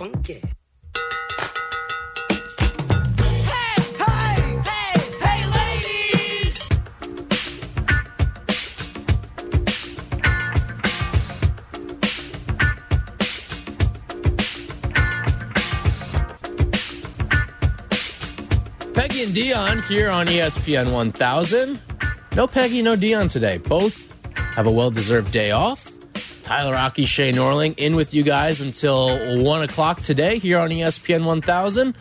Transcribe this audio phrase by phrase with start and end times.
[0.00, 0.40] funky.
[3.44, 6.56] Hey, hey, hey, hey, ladies!
[18.94, 21.78] Peggy and Dionne here on ESPN 1000.
[22.36, 23.58] No Peggy, no Dionne today.
[23.58, 25.89] Both have a well deserved day off.
[26.50, 31.24] Tyler Rocky, Shea Norling in with you guys until 1 o'clock today here on ESPN
[31.24, 31.94] 1000.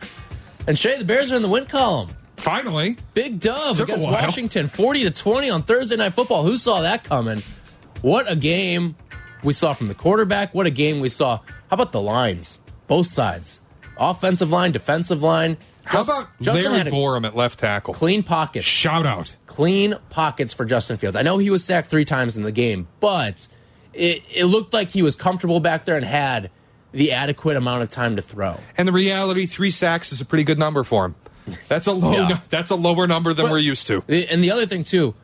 [0.65, 2.09] And Shea, the Bears are in the win column.
[2.37, 4.07] Finally, Big dub Took against.
[4.07, 6.41] Washington, 40 to 20 on Thursday Night Football.
[6.45, 7.43] Who saw that coming?
[8.01, 8.95] What a game
[9.43, 10.55] we saw from the quarterback.
[10.55, 11.37] What a game we saw.
[11.37, 11.43] How
[11.75, 12.57] about the lines?
[12.87, 13.59] Both sides.
[13.97, 15.57] Offensive line, defensive line.
[15.83, 17.93] how Just- about Justin Larry Borom at left tackle?
[17.93, 18.65] Clean pockets.
[18.65, 19.35] Shout out.
[19.45, 21.15] Clean pockets for Justin Fields.
[21.15, 23.47] I know he was sacked three times in the game, but
[23.93, 26.51] it, it looked like he was comfortable back there and had
[26.91, 28.57] the adequate amount of time to throw.
[28.77, 31.15] And the reality, three sacks is a pretty good number for him.
[31.67, 32.11] That's a low.
[32.29, 32.39] Yeah.
[32.49, 34.03] That's a lower number than But- we're used to.
[34.07, 35.15] And the other thing too,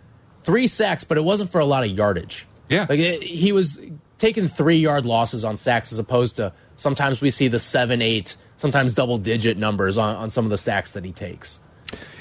[0.44, 2.46] three sacks, but it wasn't for a lot of yardage.
[2.70, 2.88] Yeah.
[2.90, 3.80] like it, he was
[4.18, 8.38] taking three yard losses on sacks as opposed to sometimes we see the seven, eight,
[8.58, 11.60] sometimes double digit numbers on, on some of the sacks that he takes.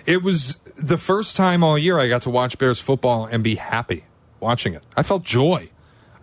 [0.04, 3.54] It was the first time all year I got to watch Bears football and be
[3.54, 4.04] happy
[4.40, 4.82] watching it.
[4.96, 5.70] I felt joy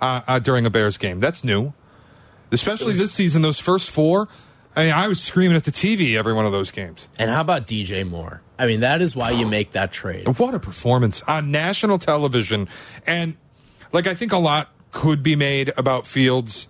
[0.02, 1.20] uh, uh, during a Bears game.
[1.20, 1.74] That's new,
[2.52, 3.42] especially this season.
[3.42, 4.28] Those first four,
[4.76, 7.08] I mean, I was screaming at the TV every one of those games.
[7.20, 8.42] And how about DJ Moore?
[8.58, 10.28] I mean, that is why you make that trade.
[10.40, 12.68] What a performance on national television.
[13.08, 13.36] And
[13.92, 16.68] like I think a lot could be made about Fields.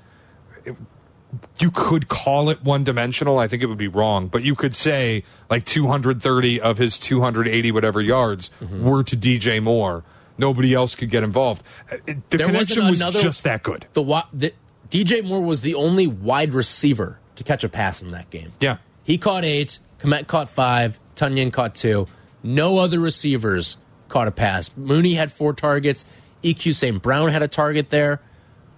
[1.59, 3.39] You could call it one dimensional.
[3.39, 7.71] I think it would be wrong, but you could say like 230 of his 280
[7.71, 8.83] whatever yards Mm-hmm.
[8.83, 10.03] were to DJ Moore.
[10.42, 11.64] Nobody else could get involved.
[11.92, 11.97] Uh,
[12.30, 13.86] The There connection was just that good.
[13.94, 14.03] The,
[14.34, 14.53] the
[14.89, 18.52] DJ Moore was the only wide receiver to catch a pass in that game.
[18.59, 18.78] Yeah.
[19.03, 19.78] He caught eight.
[20.00, 21.00] Kmet caught five.
[21.16, 22.08] Tonyan caught two.
[22.42, 23.78] No other receivers
[24.09, 24.72] caught a pass.
[24.75, 26.06] Mooney had four targets.
[26.44, 27.01] EQ St.
[27.01, 28.19] Brown had a target there.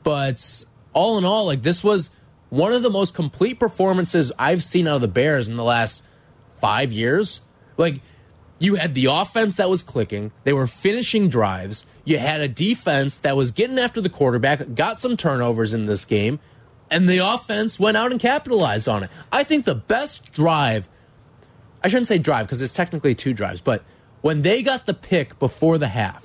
[0.03, 2.11] But all in all, like this was
[2.49, 6.03] one of the most complete performances I've seen out of the Bears in the last
[6.59, 7.41] five years.
[7.77, 8.01] Like
[8.63, 11.85] you had the offense that was clicking, they were finishing drives.
[12.05, 16.05] You had a defense that was getting after the quarterback, got some turnovers in this
[16.05, 16.39] game,
[16.89, 19.09] and the offense went out and capitalized on it.
[19.31, 20.87] I think the best drive,
[21.83, 23.83] I shouldn't say drive because it's technically two drives, but
[24.21, 26.23] when they got the pick before the half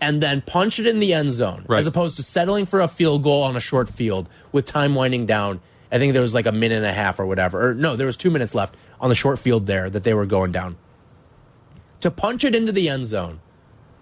[0.00, 1.80] and then punch it in the end zone Right.
[1.80, 5.26] as opposed to settling for a field goal on a short field with time winding
[5.26, 5.60] down.
[5.90, 7.70] I think there was like a minute and a half or whatever.
[7.70, 10.26] Or no, there was two minutes left on the short field there that they were
[10.26, 10.76] going down.
[12.00, 13.40] To punch it into the end zone,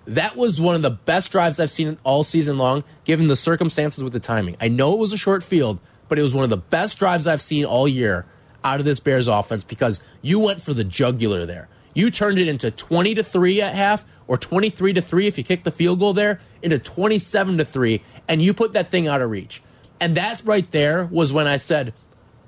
[0.07, 4.05] that was one of the best drives I've seen all season long, given the circumstances
[4.05, 4.57] with the timing.
[4.61, 7.27] I know it was a short field, but it was one of the best drives
[7.27, 8.27] I've seen all year
[8.63, 11.69] out of this Bears offense because you went for the jugular there.
[11.95, 15.45] You turned it into 20 to 3 at half or 23 to 3 if you
[15.45, 19.23] kicked the field goal there into 27 to 3 and you put that thing out
[19.23, 19.63] of reach.
[20.01, 21.95] And that right there was when I said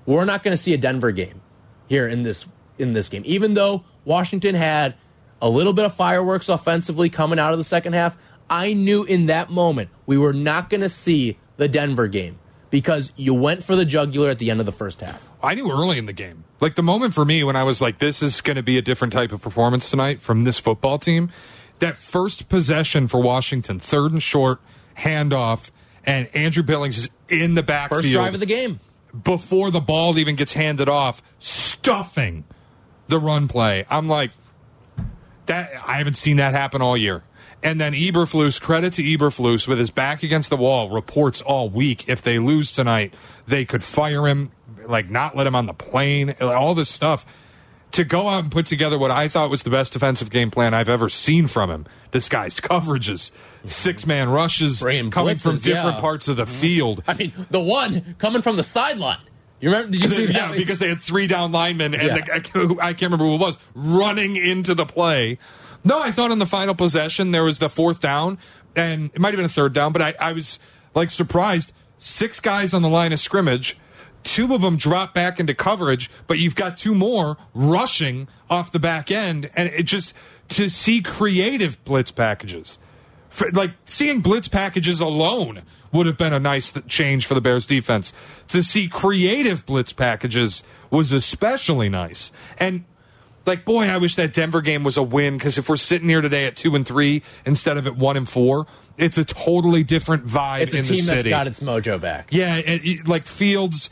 [0.05, 1.41] we're not going to see a Denver game
[1.89, 2.47] here in this
[2.79, 3.23] in this game.
[3.25, 4.95] Even though Washington had
[5.41, 8.16] a little bit of fireworks offensively coming out of the second half,
[8.50, 12.38] I knew in that moment we were not going to see the Denver game
[12.71, 15.28] because you went for the jugular at the end of the first half.
[15.43, 16.44] I knew early in the game.
[16.60, 18.82] Like the moment for me when I was like, this is going to be a
[18.82, 21.31] different type of performance tonight from this football team.
[21.78, 24.60] That first possession for Washington, third and short,
[24.99, 25.70] handoff,
[26.05, 28.03] and Andrew Billings is in the backfield.
[28.03, 28.81] First drive of the game.
[29.22, 32.44] before the ball even gets handed off, stuffing
[33.06, 33.84] the run play.
[33.88, 34.32] I'm like,
[35.49, 37.25] that I haven't seen that happen all year.
[37.63, 42.09] And then Eberflus, credit to Eberflus, with his back against the wall, reports all week
[42.09, 43.15] if they lose tonight,
[43.49, 44.53] they could fire him,
[44.87, 47.27] like not let him on the plane, all this stuff.
[47.93, 50.75] To go out and put together what I thought was the best defensive game plan
[50.75, 53.67] I've ever seen from him, disguised coverages, mm-hmm.
[53.67, 54.81] six man rushes,
[55.11, 56.01] coming from different yeah.
[56.01, 56.53] parts of the mm-hmm.
[56.53, 57.03] field.
[57.09, 59.19] I mean, the one coming from the sideline.
[59.60, 59.93] You remember?
[59.93, 60.34] Did you see that?
[60.34, 62.14] yeah, because they had three down linemen, and Yeah.
[62.19, 65.38] the, I, I can't remember who it was running into the play.
[65.84, 68.38] No, I thought on the final possession there was the fourth down,
[68.76, 70.58] and it might have been a third down, but I, I was
[70.94, 71.72] like surprised.
[72.00, 73.76] Six guys on the line of scrimmage,
[74.22, 78.78] two of them drop back into coverage, but you've got two more rushing off the
[78.78, 80.14] back end, and it just
[80.50, 82.78] to see creative blitz packages
[83.29, 87.41] for, like seeing blitz packages alone would have been a nice th- change for the
[87.41, 88.13] Bears defense.
[88.49, 92.31] To see creative blitz packages was especially nice.
[92.59, 92.85] And
[93.47, 96.21] like, boy, I wish that Denver game was a win because if we're sitting here
[96.21, 98.67] today at two and three instead of at one and four,
[98.99, 102.29] it's a totally different vibe It's a in team the that's got its mojo back.
[102.31, 103.89] Yeah, it, it- like Fields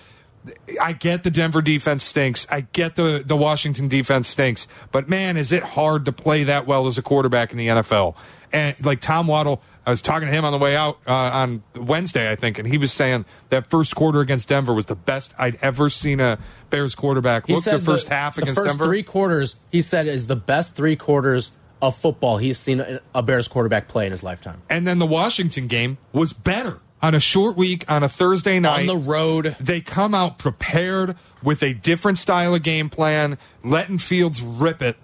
[0.81, 2.47] I get the Denver defense stinks.
[2.51, 4.69] I get the the Washington defense stinks.
[4.93, 8.15] But man, is it hard to play that well as a quarterback in the NFL?
[8.53, 11.63] And like Tom Waddle, I was talking to him on the way out uh, on
[11.75, 15.35] Wednesday, I think, and he was saying that first quarter against Denver was the best
[15.37, 16.39] I'd ever seen a
[16.71, 17.65] Bears quarterback He look.
[17.65, 18.85] said The first half the against first Denver.
[18.85, 21.51] three quarters, he said, is the best three quarters
[21.83, 24.63] of football he's seen a Bears quarterback play in his lifetime.
[24.71, 28.81] and then the Washington game was better on a short week on a Thursday night.
[28.81, 33.99] On the road, they come out prepared with a different style of game plan, letting
[33.99, 34.97] Fields rip it.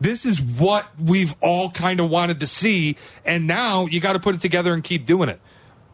[0.00, 4.20] This is what we've all kind of wanted to see, and now you got to
[4.20, 5.40] put it together and keep doing it.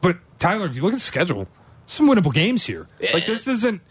[0.00, 1.47] But Tyler, if you look at the schedule,
[1.87, 2.88] some winnable games here.
[3.12, 3.82] Like this isn't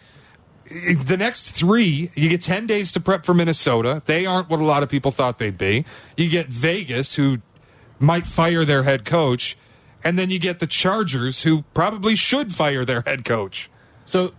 [0.66, 2.10] the next three.
[2.14, 4.02] You get ten days to prep for Minnesota.
[4.04, 5.84] They aren't what a lot of people thought they'd be.
[6.16, 7.38] You get Vegas, who
[7.98, 9.56] might fire their head coach,
[10.04, 13.70] and then you get the Chargers, who probably should fire their head coach.
[14.06, 14.32] So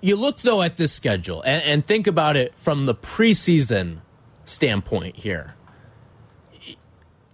[0.00, 3.98] you look though at this schedule and, and think about it from the preseason
[4.44, 5.54] standpoint here.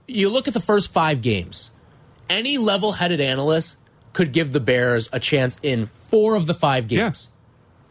[0.07, 1.71] You look at the first five games.
[2.31, 3.77] Any level-headed analyst
[4.13, 7.31] could give the Bears a chance in four of the five games,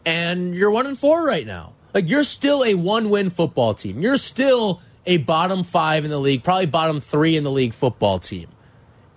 [0.04, 1.74] and you're one and four right now.
[1.94, 4.00] Like you're still a one-win football team.
[4.00, 8.18] You're still a bottom five in the league, probably bottom three in the league football
[8.18, 8.48] team,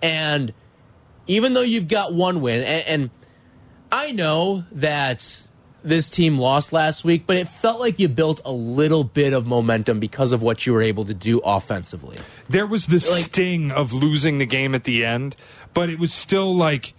[0.02, 0.54] and
[1.28, 3.10] even though you've got one win, and, and
[3.92, 5.44] I know that
[5.84, 9.48] this team lost last week, but it felt like you built a little bit of
[9.48, 12.18] momentum because of what you were able to do offensively.
[12.50, 15.36] There was the Like- sting of losing the game at the end,
[15.74, 16.94] but it was still like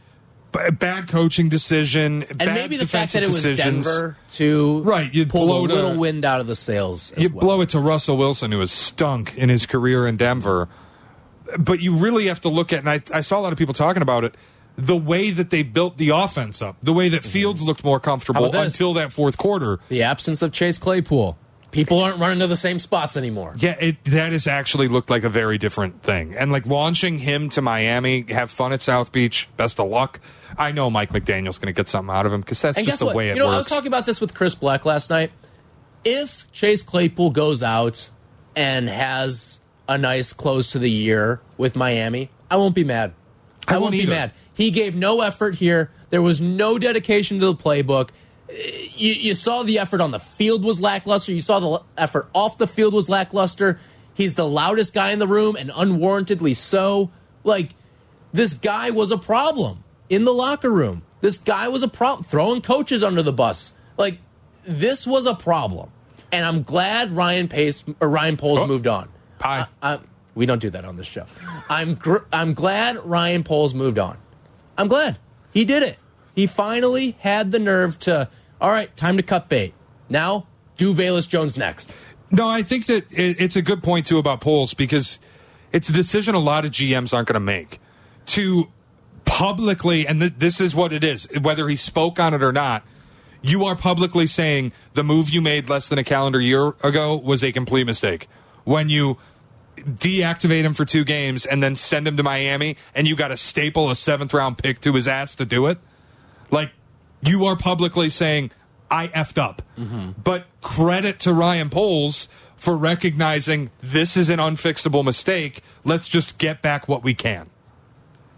[0.53, 3.87] b- bad coaching decision, And bad maybe the fact that it was decisions.
[3.87, 7.13] Denver to Right, you'd pull blow a to- little wind out of the sails.
[7.17, 7.41] You well.
[7.41, 10.69] blow it to Russell Wilson, who has stunk in his career in Denver.
[11.59, 13.75] But you really have to look at, and I, I saw a lot of people
[13.75, 14.35] talking about it,
[14.77, 18.43] the way that they built the offense up, the way that Fields looked more comfortable
[18.43, 18.53] Mm-hmm.
[18.53, 18.75] How about this?
[18.75, 19.81] until that fourth quarter.
[19.89, 21.37] the absence of Chase Claypool.
[21.73, 23.55] People aren't running to the same spots anymore.
[23.57, 26.35] Yeah, it that has actually looked like a very different thing.
[26.35, 30.21] And like launching him to Miami, have fun at South Beach, best of luck.
[30.59, 32.99] I know Mike McDaniel's going to get something out of him because that's And just
[32.99, 33.15] the what?
[33.15, 35.33] way it you know, I was talking about this with Chris Black last night.
[36.05, 38.11] If Chase Claypool goes out
[38.55, 39.61] and has
[39.95, 43.13] a nice close to the year with Miami, I won't be mad.
[43.67, 44.33] I I, won't won't be mad.
[44.55, 45.91] He gave no effort here.
[46.11, 48.11] There was no dedication to the playbook.
[48.49, 51.33] You, you saw the effort on the field was lackluster.
[51.33, 53.81] You saw the effort off the field was lackluster.
[54.15, 57.11] He's the loudest guy in the room and unwarrantedly so.
[57.45, 57.75] Like,
[58.33, 61.03] this guy was a problem in the locker room.
[61.21, 63.73] This guy was a problem, throwing coaches under the bus.
[63.97, 64.19] Like,
[64.65, 65.91] this was a problem.
[66.31, 68.67] And I'm glad Ryan Pace or Ryan Poles Oh.
[68.67, 69.09] moved on.
[69.43, 69.67] Pie.
[69.83, 69.99] I,
[70.35, 71.27] we don't do that on this show.
[71.69, 74.17] I'm gr- I'm glad Ryan Poles moved on.
[74.79, 75.19] I'm glad
[75.53, 75.99] he did it.
[76.35, 78.29] He finally had the nerve to.
[78.61, 79.75] All right, time to cut bait.
[80.09, 80.47] Now
[80.77, 81.93] do Velus Jones next.
[82.31, 85.21] No, I think that it, it's a good point too about Poles because
[85.73, 87.81] it's a decision a lot of GMs aren't going to make
[88.27, 88.65] to
[89.25, 92.85] publicly, and th- this is what it is, whether he spoke on it or not.
[93.43, 97.43] You are publicly saying the move you made less than a calendar year ago was
[97.43, 98.29] a complete mistake.
[98.65, 99.19] When you
[99.77, 103.37] deactivate him for two games and then send him to Miami, and you got to
[103.37, 105.79] staple a seventh round pick to his ass to do it,
[106.51, 106.71] like
[107.23, 108.51] you are publicly saying
[108.91, 109.63] I effed up.
[109.79, 110.21] Mm-hmm.
[110.23, 115.63] But credit to Ryan Poles for recognizing this is an unfixable mistake.
[115.85, 117.49] Let's just get back what we can.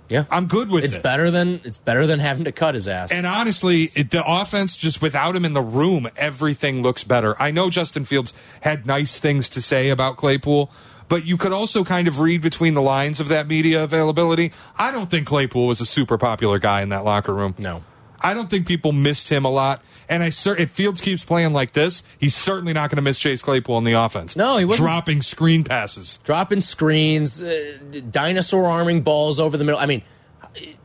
[0.08, 1.02] Yeah, I'm good with it's it.
[1.02, 3.10] better than it's better than having to cut his ass.
[3.10, 7.40] And honestly, it, the offense just without him in the room, everything looks better.
[7.40, 10.70] I know Justin Fields had nice things to say about Claypool,
[11.14, 14.50] but you could also kind of read between the lines of that media availability.
[14.76, 17.54] I don't think Claypool was a super popular guy in that locker room.
[17.56, 17.84] no,
[18.20, 19.80] I don't think people missed him a lot.
[20.08, 23.18] And I cer- if Fields keeps playing like this, he's certainly not going to miss
[23.20, 24.34] Chase Claypool in the offense.
[24.34, 24.86] No, he wasn't.
[24.88, 26.18] dropping screen passes.
[26.24, 27.76] dropping screens, uh,
[28.10, 29.78] dinosaur arming balls over the middle.
[29.80, 30.02] I mean,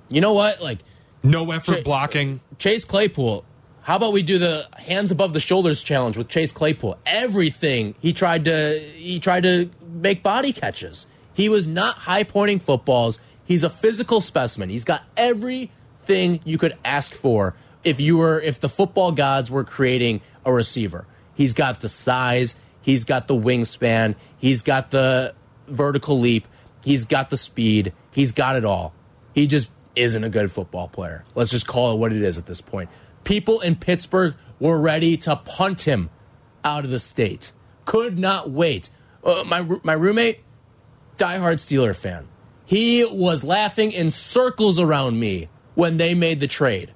[0.10, 0.62] you know what?
[0.62, 0.80] Like
[1.24, 2.40] No effort Ch- blocking.
[2.60, 3.46] Chase Claypool.
[3.84, 7.00] How about we do the hands above the shoulders challenge with Chase Claypool?
[7.08, 11.08] Everything he tried to he tried to make body catches.
[11.34, 13.20] He was not high pointing footballs.
[13.44, 14.70] He's a physical specimen.
[14.70, 19.64] He's got everything you could ask for if you were if the football gods were
[19.64, 21.06] creating a receiver.
[21.34, 25.34] He's got the size, he's got the wingspan, he's got the
[25.68, 26.48] vertical leap,
[26.84, 28.94] he's got the speed, he's got it all.
[29.34, 31.24] He just isn't a good football player.
[31.36, 32.90] Let's just call it what it is at this point.
[33.24, 36.10] People in Pittsburgh were ready to punt him
[36.64, 37.52] out of the state.
[37.86, 38.90] Could not wait.
[39.24, 40.40] Uh, my my roommate,
[41.18, 42.28] diehard Steeler fan,
[42.66, 46.94] he was laughing in circles around me when they made the trade.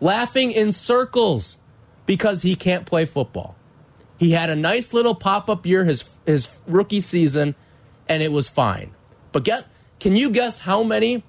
[0.00, 1.58] Laughing in circles.
[2.06, 3.54] because he can't play football.
[4.18, 7.54] He had a nice little pop up year his his rookie season,
[8.08, 8.92] and it was fine.
[9.30, 9.66] But get
[9.98, 11.24] can you guess how many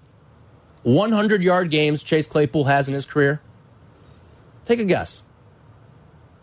[0.83, 3.41] 100 yard games Chase Claypool has in his career?
[4.65, 5.23] Take a guess.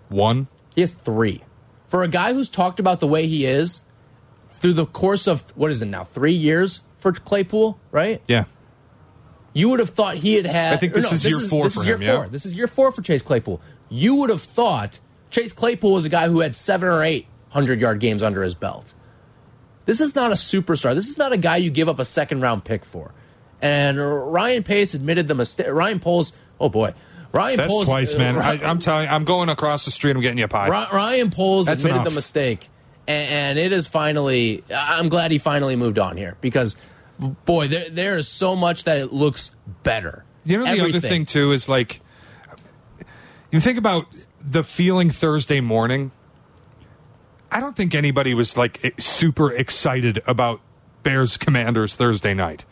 [0.09, 0.49] One.
[0.75, 1.43] He has three.
[1.91, 3.81] For a guy who's talked about the way he is
[4.61, 8.23] through the course of what is it now, three years for Claypool, right?
[8.29, 8.45] Yeah.
[9.53, 10.75] You would have thought he had had.
[10.75, 12.17] I think this is year four this for is year him, yeah.
[12.17, 12.29] Four.
[12.29, 13.61] This is year four for Chase Claypool.
[13.89, 17.81] You would have thought Chase Claypool was a guy who had seven or eight hundred
[17.81, 18.95] yard games under his belt.
[19.87, 20.95] This is not a superstar.
[20.95, 23.13] This is not a guy you give up a second round pick for.
[23.61, 23.99] And
[24.33, 25.67] Ryan Pace admitted the mistake.
[25.69, 26.33] Ryan Poles.
[26.61, 26.95] Oh boy,
[27.33, 27.87] Ryan That's Poles.
[27.87, 28.37] twice, uh, man.
[28.37, 30.17] Ry- I, I'm telling you, I'm going across the street.
[30.17, 30.69] I'm getting you a pie.
[30.69, 32.13] Ryan Poles That's admitted enough.
[32.13, 32.69] the mistake,
[33.07, 34.65] and, and it is finally.
[34.75, 36.77] I'm glad he finally moved on here because,
[37.45, 40.25] boy, there there is so much that it looks better.
[40.45, 42.01] You know, the other thing too is like,
[43.53, 44.07] you think about
[44.41, 46.11] the feeling Thursday morning.
[47.53, 50.61] I don't think anybody was like super excited about
[51.03, 52.65] Bears Commanders Thursday night.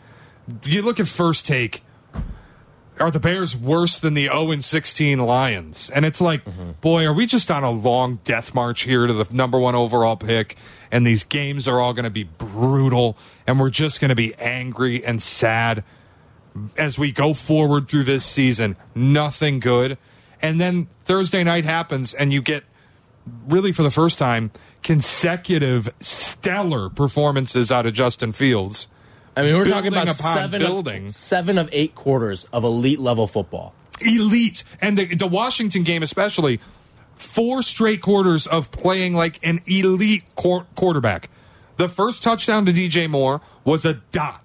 [0.63, 1.83] You look at first take.
[2.99, 5.89] Are the Bears worse than the 0 and 16 Lions?
[5.89, 6.41] And it's like,
[6.81, 10.17] boy, are we just on a long death march here to the number one overall
[10.17, 10.55] pick?
[10.91, 14.33] And these games are all going to be brutal, and we're just going to be
[14.35, 15.83] angry and sad
[16.77, 18.75] as we go forward through this season.
[18.95, 19.97] Nothing good.
[20.41, 22.63] And then Thursday night happens, and you get
[23.47, 24.51] really for the first time
[24.81, 28.87] consecutive stellar performances out of Justin Fields.
[29.39, 31.05] I mean, we're talking about seven building.
[31.07, 33.73] of, seven of eight quarters of elite level football.
[34.01, 34.63] Elite.
[34.81, 36.59] And the, the Washington game, especially,
[37.15, 41.29] four straight quarters of playing like an elite quar- quarterback.
[41.77, 44.43] The first touchdown to DJ Moore was a dot.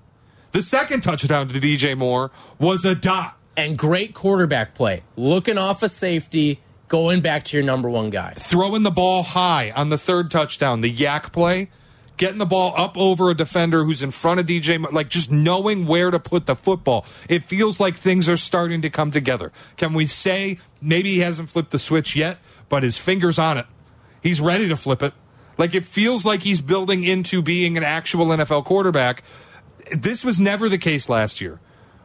[0.52, 3.36] The second touchdown to DJ Moore was a dot.
[3.56, 8.34] And great quarterback play, looking off a safety, going back to your number one guy.
[8.36, 11.70] throwing the ball high on the third touchdown, the yak play,
[12.16, 15.86] getting the ball up over a defender who's in front of DJ, like just knowing
[15.86, 17.04] where to put the football.
[17.28, 19.52] It feels like things are starting to come together.
[19.76, 23.66] Can we say maybe he hasn't flipped the switch yet, but his finger's on it?
[24.22, 25.12] He's ready to flip it.
[25.58, 29.22] Like it feels like he's building into being an actual NFL quarterback.
[29.92, 31.60] This was never the case last year.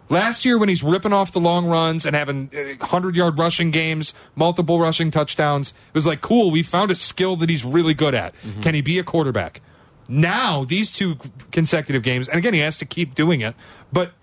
[0.10, 3.70] Last year, when he's ripping off the long runs and having uh, 100 yard rushing
[3.70, 7.94] games, multiple rushing touchdowns, it was like, cool, we found a skill that he's really
[7.94, 8.34] good at.
[8.34, 8.62] Mm-hmm.
[8.62, 9.62] Can he be a quarterback?
[10.10, 11.18] Now, these two
[11.52, 13.56] consecutive games, and again, he has to keep doing it,
[13.94, 14.14] but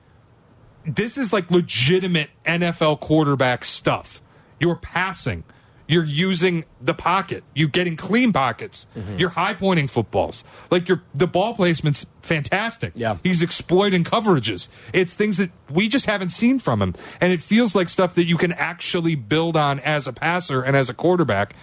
[0.84, 4.20] this is like legitimate NFL quarterback stuff.
[4.58, 5.44] You're passing.
[5.88, 7.44] You're using the pocket.
[7.54, 8.88] You're getting clean pockets.
[8.96, 9.18] Mm-hmm.
[9.18, 10.42] You're high pointing footballs.
[10.70, 12.92] Like your the ball placement's fantastic.
[12.96, 13.18] Yeah.
[13.22, 14.68] He's exploiting coverages.
[14.92, 16.94] It's things that we just haven't seen from him.
[17.20, 20.76] And it feels like stuff that you can actually build on as a passer and
[20.76, 21.54] as a quarterback.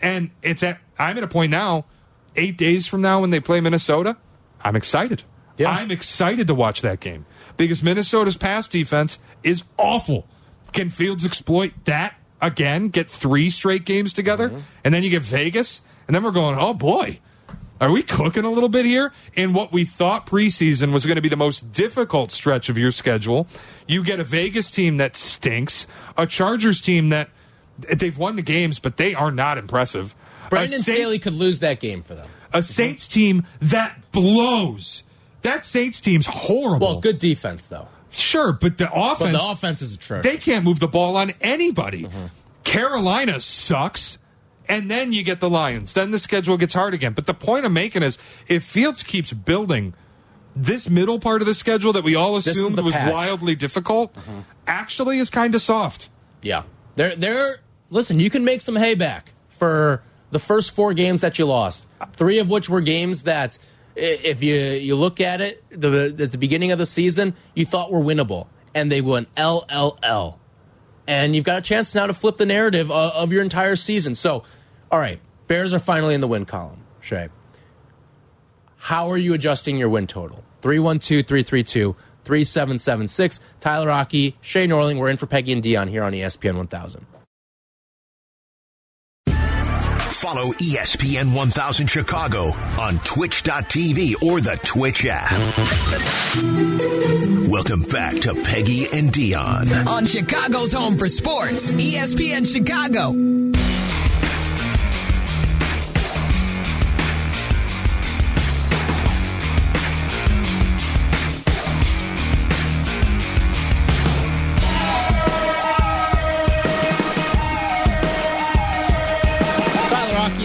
[0.00, 1.86] And it's at I'm at a point now,
[2.36, 4.16] eight days from now when they play Minnesota,
[4.62, 5.22] I'm excited.
[5.56, 5.70] Yeah.
[5.70, 7.24] I'm excited to watch that game
[7.56, 10.26] because Minnesota's pass defense is awful.
[10.72, 12.88] Can Fields exploit that again?
[12.88, 14.60] Get three straight games together, mm-hmm.
[14.84, 17.20] and then you get Vegas, and then we're going, oh boy,
[17.80, 19.12] are we cooking a little bit here?
[19.34, 22.90] In what we thought preseason was going to be the most difficult stretch of your
[22.90, 23.46] schedule,
[23.86, 27.30] you get a Vegas team that stinks, a Chargers team that
[27.94, 30.14] they've won the games, but they are not impressive.
[30.50, 32.28] Brandon Saints- Staley could lose that game for them.
[32.52, 35.02] a Saints team that blows.
[35.42, 36.86] That Saints team's horrible.
[36.86, 37.88] Well, good defense though.
[38.10, 40.24] Sure, but the But offense, the offense is atrocious.
[40.24, 42.04] they can't move the ball on anybody.
[42.04, 42.26] Mm-hmm.
[42.64, 44.18] Carolina sucks.
[44.68, 45.92] And then you get the Lions.
[45.92, 47.12] Then the schedule gets hard again.
[47.12, 49.94] But the point I'm making is if Fields keeps building
[50.56, 53.12] this middle part of the schedule that we all assumed was patch.
[53.12, 54.40] wildly difficult mm-hmm.
[54.66, 56.10] actually is kind of soft.
[56.42, 56.64] Yeah.
[56.96, 57.58] They're they're
[57.90, 60.02] listen, you can make some hay back for
[60.36, 61.86] the first four games that you lost.
[62.12, 63.58] Three of which were games that
[63.94, 67.90] if you you look at it the at the beginning of the season, you thought
[67.90, 70.36] were winnable and they went LLL.
[71.06, 74.14] And you've got a chance now to flip the narrative of, of your entire season.
[74.14, 74.42] So,
[74.90, 77.30] all right, Bears are finally in the win column, Shea.
[78.76, 80.44] How are you adjusting your win total?
[80.60, 83.40] 312 332 3776.
[83.60, 84.98] Tyler Rocky, Shea Norling.
[84.98, 87.06] We're in for Peggy and Dionne here on ESPN 1000.
[90.16, 92.46] Follow ESPN 1000 Chicago
[92.80, 95.30] on twitch.tv or the Twitch app.
[97.46, 99.86] Welcome back to Peggy and Dionne.
[99.86, 103.12] on Chicago's home for sports, ESPN Chicago.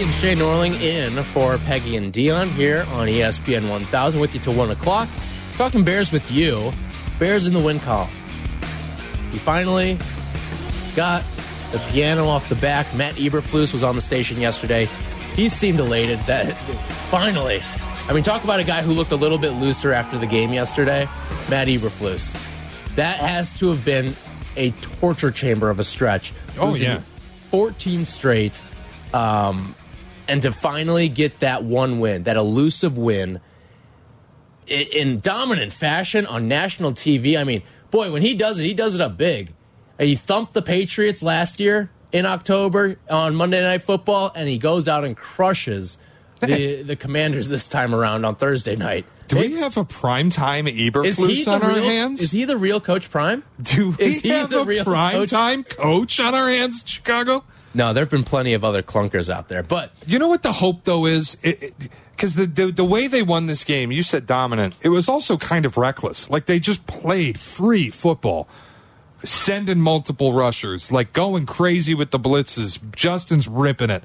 [0.02, 4.54] And Shea Norling in for Peggy and Dionne here on ESPN 1000 with you till
[4.54, 5.08] 1 o'clock.
[5.56, 6.72] Talking Bears with you.
[7.20, 8.08] Bears in the win column.
[9.30, 9.98] We finally
[10.96, 11.22] got
[11.70, 12.92] the piano off the back.
[12.96, 14.88] Matt Eberflus was on the station yesterday.
[15.36, 16.56] He seemed elated that
[17.10, 17.60] finally.
[18.08, 20.52] I mean, talk about a guy who looked a little bit looser after the game
[20.52, 21.08] yesterday.
[21.48, 22.32] Matt Eberflus.
[22.96, 24.16] That has to have been
[24.56, 26.32] a torture chamber of a stretch.
[26.58, 27.02] Oh, yeah.
[27.50, 28.62] 14 straight.
[29.14, 29.76] Um,
[30.32, 33.38] and to finally get that one win, that elusive win
[34.66, 37.38] in dominant fashion on national TV.
[37.38, 39.52] I mean, boy, when he does it, he does it up big.
[39.98, 44.88] He thumped the Patriots last year in October on Monday Night Football, and he goes
[44.88, 45.98] out and crushes
[46.40, 49.04] the the Commanders this time around on Thursday night.
[49.28, 51.82] Do we have a primetime Is he Eberflus on our real?
[51.84, 52.20] hands?
[52.22, 53.42] Is he the real Coach Prime?
[53.60, 54.94] Do we is he have the a real coach?
[55.30, 57.44] primetime coach on our hands, Chicago?
[57.74, 60.52] No, there have been plenty of other clunkers out there, but You know what the
[60.52, 64.76] hope though is, because the, the the way they won this game, you said dominant.
[64.82, 66.28] It was also kind of reckless.
[66.30, 68.48] Like they just played free football,
[69.24, 72.78] sending multiple rushers, like going crazy with the blitzes.
[72.94, 74.02] Justin's ripping it.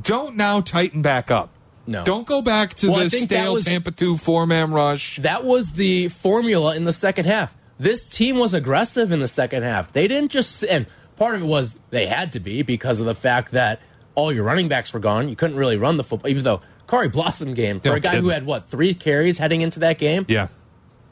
[0.00, 1.50] Don't now tighten back up.
[1.86, 2.04] No.
[2.04, 5.16] Don't go back to Well, the stale was- Tampa two four man rush.
[5.16, 7.54] that was the formula in the second half.
[7.78, 9.92] This team was aggressive in the second half.
[9.92, 10.86] They didn't just, and
[11.20, 13.80] part of it was they had to be because of the fact that
[14.16, 15.28] all your running backs were gone.
[15.28, 18.24] You couldn't really run the football, even though Khari Blasingame for No a guy kidding.
[18.24, 20.48] who had what three carries heading into that game Yeah.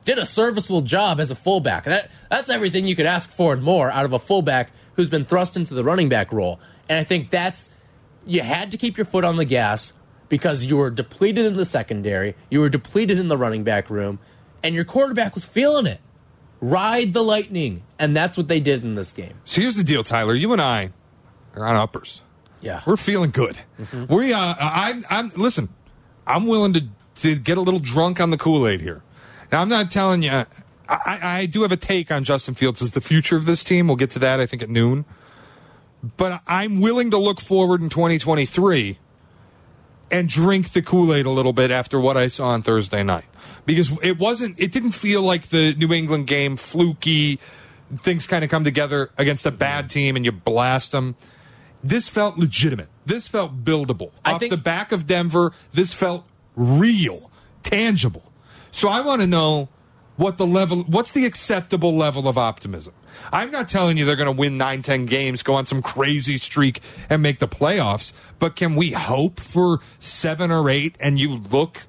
[0.04, 1.84] did a serviceable job as a fullback.
[1.84, 5.24] That that's everything you could ask for and more out of a fullback who's been
[5.24, 6.58] thrust into the running back role.
[6.88, 7.70] And I think that's
[8.26, 9.92] you had to keep your foot on the gas
[10.28, 14.18] because you were depleted in the secondary, you were depleted in the running back room,
[14.62, 16.00] and your quarterback was feeling it.
[16.60, 19.34] Ride the lightning, and that's what they did in this game.
[19.44, 20.34] So here's the deal, Tyler.
[20.34, 20.90] You and I
[21.54, 22.20] are on uppers.
[22.60, 22.82] Yeah.
[22.84, 23.60] We're feeling good.
[24.08, 25.68] We, uh, I'm, I'm, listen,
[26.26, 26.84] I'm willing to,
[27.16, 29.02] to get a little drunk on the Kool Aid here.
[29.52, 30.46] Now, I'm not telling you, I,
[30.88, 33.86] I, I do have a take on Justin Fields as the future of this team.
[33.86, 35.04] We'll get to that, I think, at noon.
[36.16, 38.98] But I'm willing to look forward in 2023
[40.10, 43.26] and drink the Kool Aid a little bit after what I saw on Thursday night.
[43.66, 47.38] Because it wasn't, it didn't feel like the New England game fluky.
[47.96, 49.88] Things kind of come together against a bad mm-hmm.
[49.88, 51.16] team and you blast them.
[51.82, 52.88] This felt legitimate.
[53.06, 54.10] This felt buildable.
[54.24, 56.24] I Off think- the back of Denver, this felt
[56.56, 57.30] real,
[57.62, 58.32] tangible.
[58.70, 59.68] So I want to know
[60.16, 62.92] what the level, what's the acceptable level of optimism?
[63.32, 66.36] I'm not telling you they're going to win 9, 10 games, go on some crazy
[66.38, 71.36] streak, and make the playoffs, but can we hope for seven or eight and you
[71.36, 71.86] look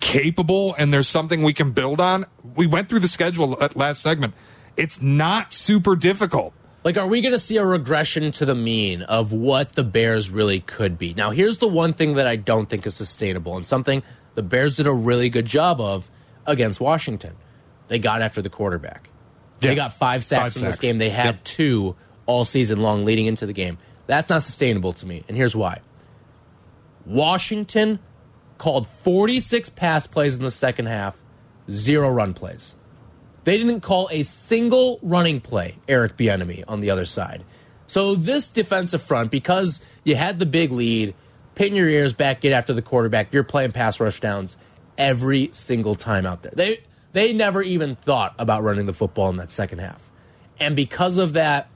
[0.00, 2.26] capable and there's something we can build on?
[2.54, 4.34] We went through the schedule last segment.
[4.76, 6.54] It's not super difficult.
[6.84, 10.30] Like, are we going to see a regression to the mean of what the Bears
[10.30, 11.14] really could be?
[11.14, 14.02] Now, here's the one thing that I don't think is sustainable and something
[14.34, 16.10] the Bears did a really good job of
[16.44, 17.36] against Washington.
[17.86, 19.10] They got after the quarterback.
[19.62, 19.70] Yeah.
[19.70, 20.82] They got five sacks Five in this sacks.
[20.82, 20.98] game.
[20.98, 21.44] They had Yep.
[21.44, 21.96] two
[22.26, 23.78] all season long leading into the game.
[24.06, 25.24] That's not sustainable to me.
[25.28, 25.80] And here's why
[27.06, 27.98] Washington
[28.58, 31.16] called 46 pass plays in the second half,
[31.70, 32.74] zero run plays.
[33.44, 37.42] They didn't call a single running play, Eric Bieniemy on the other side.
[37.88, 41.14] So this defensive front, because you had the big lead,
[41.56, 43.32] pin your ears back, get after the quarterback.
[43.32, 44.56] You're playing pass rush downs
[44.96, 46.52] every single time out there.
[46.54, 46.78] They
[47.12, 50.10] they never even thought about running the football in that second half,
[50.58, 51.68] and because of that,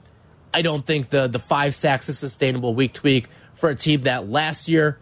[0.53, 4.01] I don't think the the five sacks is sustainable week to week for a team
[4.01, 4.99] that last year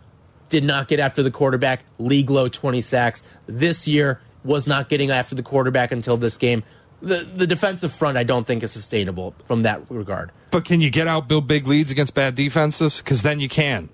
[0.50, 3.24] did not get after the quarterback, league low 20 sacks.
[3.48, 6.63] This year was not getting after the quarterback until this game.
[7.02, 10.32] The the defensive front I don't think is sustainable from that regard.
[10.52, 12.98] But can you get out build big leads against bad defenses?
[13.00, 13.89] Because then you can.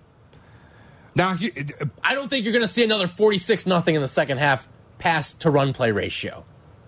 [1.15, 1.51] Now, you-
[2.03, 4.67] I don't think you're going to see another 46 nothing in the second half
[5.01, 6.45] pass to run play ratio.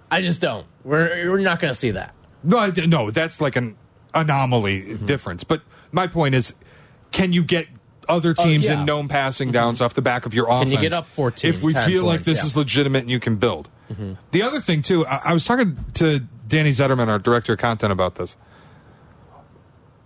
[0.09, 0.65] I just don't.
[0.83, 2.13] We're we're not going to see that.
[2.43, 3.75] no, I- no, that's like an
[4.13, 5.05] anomaly mm-hmm.
[5.05, 5.43] difference.
[5.43, 6.53] But my point is,
[7.11, 7.67] can you get
[8.07, 8.79] other oh, teams yeah.
[8.79, 9.53] in known passing mm-hmm.
[9.53, 10.71] downs off the back of your offense?
[10.71, 12.45] Can you get up 14, If we 10 feel like this yeah.
[12.45, 13.69] is legitimate and you can build.
[13.91, 14.13] Mm-hmm.
[14.31, 17.91] The other thing too, I, I was talking to Danny Zetterman, our director of content,
[17.91, 18.37] about this.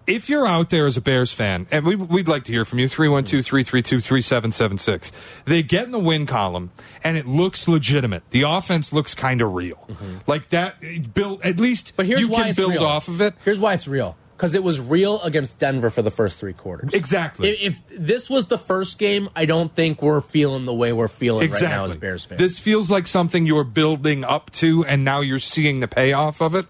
[0.08, 2.80] If you're out there as a Bears fan, and we, we'd like to hear from
[2.80, 5.12] you, 312 332 3776.
[5.44, 6.72] They get in the win column,
[7.04, 8.24] and it looks legitimate.
[8.30, 9.86] The offense looks kind of real.
[9.90, 10.18] Mm-hmm.
[10.26, 10.82] Like that,
[11.14, 12.86] build, at least But here's you why can it's build real.
[12.86, 13.34] off of it.
[13.44, 14.16] Here's why it's real.
[14.38, 16.94] Because it was real against Denver for the first three quarters.
[16.94, 17.50] Exactly.
[17.50, 21.08] If, if this was the first game, I don't think we're feeling the way we're
[21.08, 21.68] feeling exactly.
[21.68, 22.40] right now as Bears fans.
[22.40, 26.54] This feels like something you're building up to, and now you're seeing the payoff of
[26.54, 26.68] it.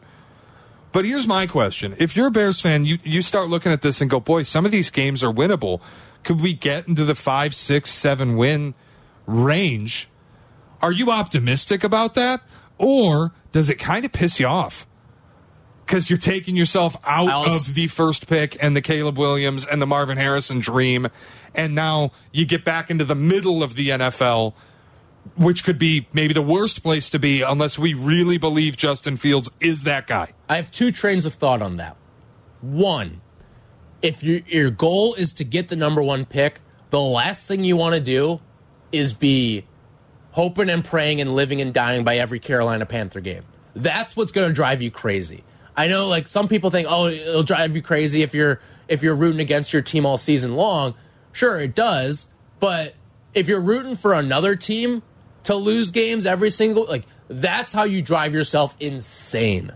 [0.98, 4.02] But here's my question: If you're a Bears fan, you you start looking at this
[4.02, 5.80] and go, "Boy, some of these games are winnable."
[6.24, 8.74] Could we get into the five, six, seven win
[9.28, 10.10] range?
[10.82, 12.42] Are you optimistic about that,
[12.80, 14.88] or does it kind of piss you off?
[15.86, 19.86] Because you're taking yourself out of the first pick and the Caleb Williams and the
[19.86, 21.10] Marvin Harrison dream,
[21.54, 24.56] and now you get back into the middle of the NFL,
[25.36, 29.50] which could be maybe the worst place to be unless we really believe Justin Fields
[29.60, 30.34] is that guy.
[30.48, 31.98] I have two trains of thought on that.
[32.62, 33.22] One,
[34.02, 36.60] if your your goal is to get the number one pick,
[36.90, 38.40] the last thing you want to do
[38.92, 39.66] is be
[40.32, 43.44] hoping and praying and living and dying by every Carolina Panther game.
[43.76, 45.44] That's what's going to drive you crazy.
[45.76, 49.16] I know, like some people think, oh, it'll drive you crazy if you're if you're
[49.16, 50.96] rooting against your team all season long.
[51.32, 52.28] Sure, it does,
[52.60, 52.96] but
[53.34, 55.04] if you're rooting for another team
[55.48, 59.72] to lose games every single like that's how you drive yourself insane.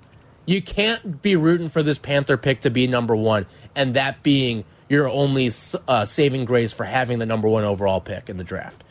[0.45, 4.65] You can't be rooting for this Panther pick to be number one, and that being
[4.89, 5.49] your only
[5.88, 8.84] uh, saving grace for having the number one overall pick in the draft.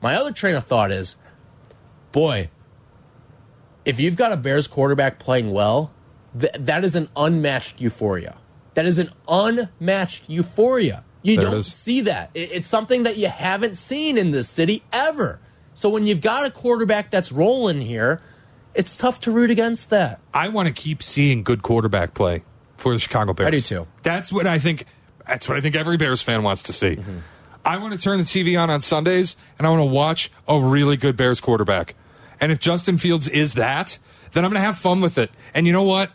[0.00, 1.14] My other train of thought is,
[2.10, 2.50] boy,
[3.84, 5.92] if you've got a Bears quarterback playing well,
[6.38, 8.36] th- that is an unmatched euphoria.
[8.74, 11.04] That is an unmatched euphoria.
[11.22, 12.30] You There don't see that.
[12.34, 15.40] It- it's something that you haven't seen in this city ever.
[15.76, 18.22] So when you've got a quarterback that's rolling here,
[18.74, 20.20] it's tough to root against that.
[20.32, 22.44] I want to keep seeing good quarterback play
[22.78, 23.48] for the Chicago Bears.
[23.48, 23.86] I do too.
[24.02, 24.86] That's what I think.
[25.26, 26.96] That's what I think every Bears fan wants to see.
[26.96, 27.18] Mm-hmm.
[27.62, 30.58] I want to turn the TV on on Sundays and I want to watch a
[30.58, 31.94] really good Bears quarterback.
[32.40, 33.98] And if Justin Fields is that,
[34.32, 35.30] then I'm going to have fun with it.
[35.52, 36.10] And you know what?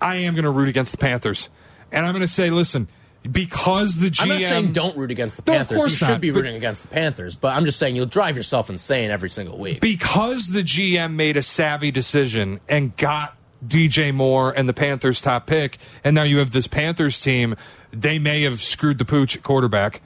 [0.00, 1.50] I am going to root against the Panthers.
[1.92, 2.88] And I'm going to say, listen,
[3.30, 5.76] because the GM I'm not saying don't root against the No, of Panthers.
[5.78, 8.06] course you should not, be but- rooting against the Panthers, but I'm just saying you'll
[8.06, 9.80] drive yourself insane every single week.
[9.80, 15.46] because the GM made a savvy decision and got DJ Moore and the Panthers top
[15.46, 17.56] pick, and now you have this Panthers team,
[17.90, 20.00] they may have screwed the pooch at quarterback.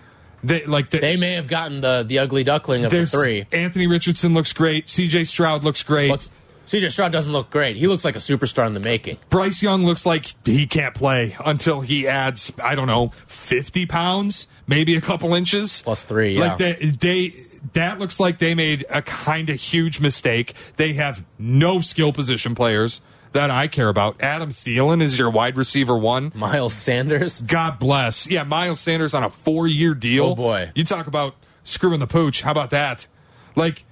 [0.45, 3.45] They like the, They may have gotten the the ugly duckling of the three.
[3.53, 4.87] Anthony Richardson looks great.
[4.87, 6.11] CJ Stroud looks great.
[6.11, 6.31] Looks,
[6.73, 7.77] CJ Stroud doesn't look great.
[7.77, 9.19] He looks like a superstar in the making.
[9.29, 14.49] Bryce Young looks like he can't play until he adds, I don't know, 50 pounds,
[14.67, 15.83] maybe a couple inches.
[15.83, 17.31] Plus three, Like they, they
[17.75, 20.55] that looks like they made a kind of huge mistake.
[20.77, 24.23] They have no skill position players that I care about.
[24.23, 26.33] Adam Thielen is your wide receiver one.
[26.35, 27.43] Miles Sanders.
[27.43, 28.31] God bless.
[28.31, 30.25] Yeah, Miles Sanders on a four year deal.
[30.29, 30.73] Oh, boy.
[30.75, 32.41] You talk about screwing the pooch.
[32.41, 33.07] How about that?
[33.55, 33.85] Like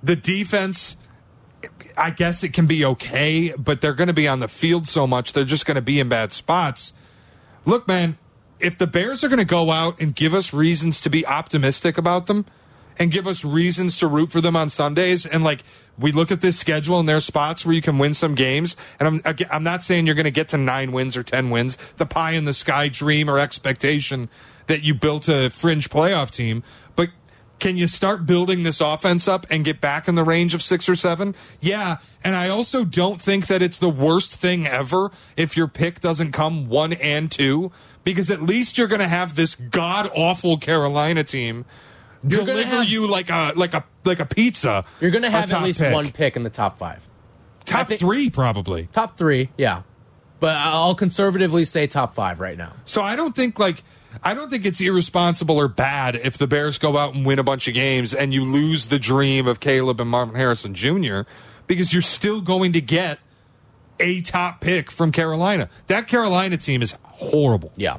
[0.00, 0.96] the defense,
[1.96, 5.06] I guess it can be okay, but they're going to be on the field so
[5.06, 6.92] much, they're just going to be in bad spots.
[7.64, 8.16] Look, man,
[8.58, 11.98] if the Bears are going to go out and give us reasons to be optimistic
[11.98, 12.46] about them
[12.98, 15.62] and give us reasons to root for them on Sundays, and like
[15.98, 19.22] we look at this schedule and there's spots where you can win some games, and
[19.24, 22.06] I'm I'm not saying you're going to get to nine wins or ten wins, the
[22.06, 24.28] pie in the sky dream or expectation
[24.66, 26.62] that you built a fringe playoff team,
[27.60, 30.88] can you start building this offense up and get back in the range of six
[30.88, 31.34] or seven?
[31.60, 31.98] Yeah.
[32.24, 36.32] And I also don't think that it's the worst thing ever if your pick doesn't
[36.32, 37.70] come one and two,
[38.02, 41.64] because at least you're going to have this god awful Carolina team
[42.22, 44.84] You're deliver have- you like a like a like a pizza.
[45.00, 45.92] You're going to have at least pick.
[45.92, 47.08] one pick in the top five.
[47.66, 48.86] top think- three probably.
[48.92, 49.82] Top three, yeah.
[50.40, 52.72] But I'll conservatively say top five right now.
[52.86, 53.82] So I don't think like
[54.22, 57.44] I don't think it's irresponsible or bad if the Bears go out and win a
[57.44, 61.20] bunch of games and you lose the dream of Caleb and Marvin Harrison Jr.
[61.66, 63.18] because you're still going to get
[63.98, 65.68] a top pick from Carolina.
[65.86, 67.72] That Carolina team is horrible.
[67.76, 67.98] Yeah.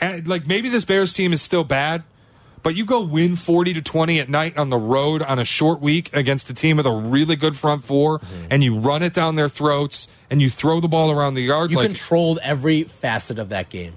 [0.00, 2.02] And like maybe this Bears team is still bad,
[2.62, 5.80] but you go win 40 to 20 at night on the road on a short
[5.80, 8.46] week against a team with a really good front 4 Mm-hmm.
[8.50, 11.70] and you run it down their throats and you throw the ball around the yard
[11.70, 13.94] You like controlled every facet of that game.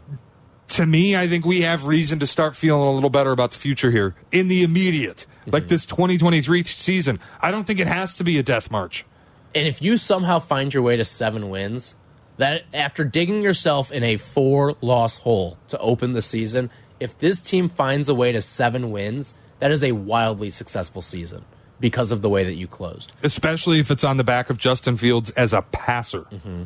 [0.70, 3.58] To me, I think we have reason to start feeling a little better about the
[3.58, 5.70] future here in the immediate, like mm-hmm.
[5.70, 7.20] this 2023 season.
[7.42, 9.06] I don't think it has to be a death march.
[9.54, 11.96] And if you somehow find your way to seven wins,
[12.38, 17.40] that after digging yourself in a four loss hole to open the season, if this
[17.40, 21.46] team finds a way to seven wins, that is a wildly successful season
[21.80, 23.12] because of the way that you closed.
[23.24, 26.22] Especially if it's on the back of Justin Fields as a passer.
[26.22, 26.64] Mm-hmm.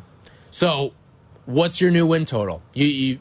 [0.52, 0.94] So,
[1.46, 2.62] what's your new win total?
[2.74, 3.20] You, you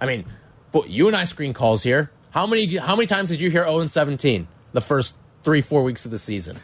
[0.00, 0.24] I mean,
[0.72, 2.10] boy, you and I screen calls here.
[2.30, 5.82] How many how many times did you hear 0 and 17 the first three four
[5.82, 6.58] weeks of the season?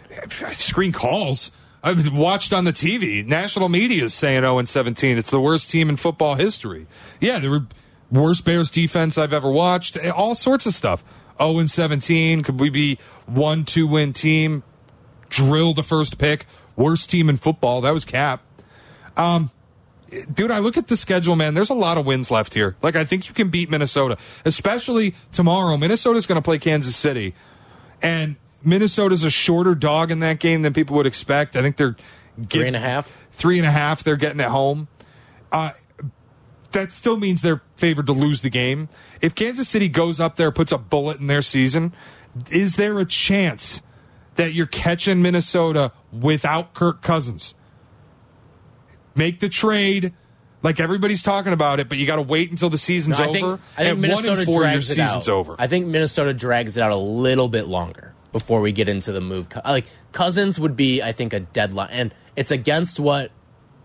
[0.53, 1.51] Screen calls.
[1.83, 3.27] I've watched on the TV.
[3.27, 5.19] National media is saying 0 and 17.
[5.19, 6.87] It's the worst team in football history.
[7.21, 7.67] Yeah, were
[8.11, 9.99] worst Bears defense I've ever watched.
[10.15, 11.03] All sorts of stuff.
[11.39, 12.43] 0 and 17.
[12.43, 14.63] Could we be one two win team?
[15.29, 16.47] Drill the first pick.
[16.77, 17.81] Worst team in football.
[17.81, 18.43] That was Cap.
[19.17, 19.51] Um,
[20.33, 21.55] dude, I look at the schedule, man.
[21.55, 22.77] There's a lot of wins left here.
[22.83, 25.77] Like, I think you can beat Minnesota, especially tomorrow.
[25.77, 27.35] Minnesota's going to play Kansas City,
[28.03, 31.57] and Minnesota's a shorter dog in that game than people would expect.
[31.57, 31.97] I think they're
[32.49, 33.27] Three and a half.
[33.31, 34.03] Three and a half.
[34.03, 34.89] They're getting at home.
[35.51, 35.73] Uh,
[36.73, 38.89] that still means they're favored to lose the game.
[39.21, 41.93] If Kansas City goes up there, puts a bullet in their season,
[42.51, 43.83] is there a chance
[44.37, 47.55] that you're catching Minnesota without Kirk Cousins?
[49.15, 50.13] Make the trade.
[50.63, 53.29] Like everybody's talking about it, but you got to wait until the season's No, I
[53.29, 53.61] over.
[53.77, 55.35] I think Minnesota four, drags it season's out.
[55.35, 55.57] over.
[55.59, 59.21] I think Minnesota drags it out a little bit longer before we get into the
[59.21, 59.49] move.
[59.65, 63.33] Like Cousins would be, I think, a deadline, and it's against what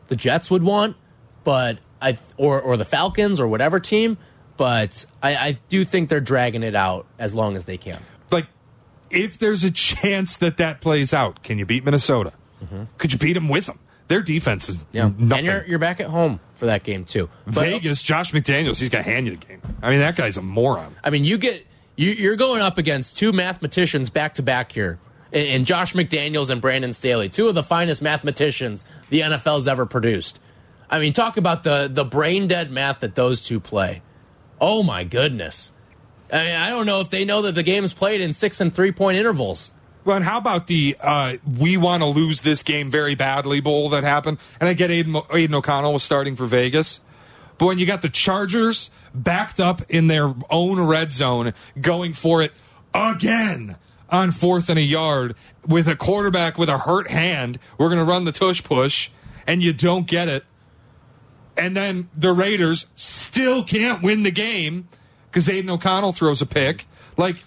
[0.08, 0.96] the Jets would want,
[1.44, 4.18] but I or or the Falcons or whatever team.
[4.56, 8.02] But I, I do think they're dragging it out as long as they can.
[8.32, 8.46] like
[9.10, 12.34] if there's a chance that that plays out, can you beat Minnesota?
[12.64, 12.84] Mm-hmm.
[13.00, 13.80] Could you beat them with them?
[14.08, 14.80] Their defense is.
[14.92, 15.32] Yeah, nothing.
[15.32, 17.30] and you're you're back at home for that game too.
[17.46, 19.62] But, Vegas, Josh McDaniels, he's gonna hand you the game.
[19.82, 20.96] I mean, that guy's a moron.
[21.04, 21.66] I mean, you get
[21.96, 25.00] you, you're going up against two mathematicians back to back here,
[25.34, 29.86] and, and Josh McDaniels and Brandon Staley, two of the finest mathematicians the NFL's ever
[29.86, 30.40] produced.
[30.90, 34.02] I mean, talk about the the brain dead math that those two play.
[34.62, 35.72] Oh my goodness!
[36.32, 38.74] I mean, I don't know if they know that the game's played in six and
[38.74, 39.72] three point intervals.
[40.16, 44.04] And how about the uh, we want to lose this game very badly bowl that
[44.04, 44.38] happened?
[44.60, 47.00] And I get Aiden, Aidan O'Connell was starting for Vegas.
[47.58, 52.42] But when you got the Chargers backed up in their own red zone, going for
[52.42, 52.52] it
[52.94, 53.78] again
[54.10, 55.36] on fourth and a yard
[55.68, 59.10] with a quarterback with a hurt hand, we're going to run the tush push,
[59.46, 60.44] and you don't get it.
[61.58, 64.88] And then the Raiders still can't win the game
[65.30, 66.86] because Aidan O'Connell throws a pick.
[67.18, 67.44] Like,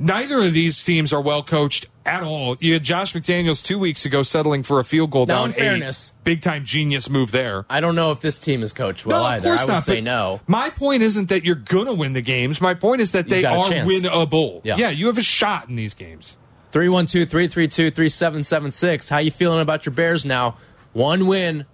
[0.00, 2.56] neither of these teams are well coached at all.
[2.60, 5.52] You had Josh McDaniels two weeks ago settling for a field goal Now, down in
[5.52, 6.24] fairness- eight.
[6.24, 7.64] Big time genius move there.
[7.70, 9.48] I don't know if this team is coached well no, of either.
[9.48, 9.82] course I would not.
[9.84, 10.40] say no.
[10.48, 12.60] My point isn't that you're gonna win the games.
[12.60, 14.60] My point is that they got a are winnable.
[14.64, 14.76] Yeah.
[14.78, 16.36] yeah, you have a shot in these games.
[16.72, 19.08] 312-332-3776.
[19.10, 20.56] How you feeling about your Bears now?
[20.92, 21.66] One win,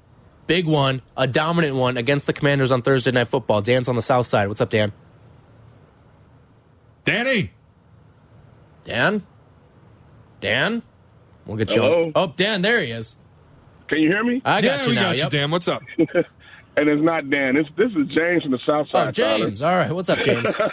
[0.46, 3.62] big one, a dominant one against the Commanders on Thursday Night Football.
[3.62, 4.48] Dan's on the south side.
[4.48, 4.92] What's up, Dan?
[7.04, 7.52] Danny,
[8.86, 9.26] Dan?
[10.40, 10.82] Dan?
[11.44, 12.04] We'll get you Hello?
[12.06, 12.12] on.
[12.14, 13.16] Oh, Dan, there he is.
[13.88, 14.40] Can you hear me?
[14.44, 15.02] I got yeah, you we now.
[15.02, 15.32] got yep.
[15.32, 15.50] you, Dan.
[15.50, 15.82] What's up?
[15.98, 16.08] and
[16.88, 17.56] it's not Dan.
[17.56, 19.14] It's, this is James from the South Oh, Side.
[19.14, 19.46] Tyler.
[19.46, 19.62] James.
[19.62, 19.90] All right.
[19.92, 20.56] What's up, James?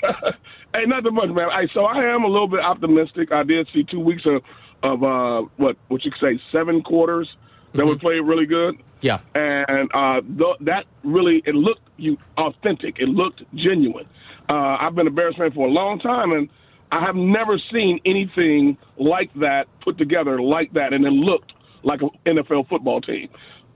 [0.76, 1.50] Hey, nothing much, man.
[1.52, 3.32] I, so I am a little bit optimistic.
[3.32, 4.42] I did see two weeks of,
[4.82, 7.30] of uh, what what you could say seven quarters
[7.76, 9.20] that we played really good, yeah.
[9.36, 12.98] and uh, th- that really it looked you authentic.
[12.98, 14.08] It looked genuine.
[14.50, 16.50] Uh, I've been a Bears fan for a long time, and
[16.94, 21.52] I have never seen anything like that put together like that, and it looked
[21.82, 23.30] like an NFL football team,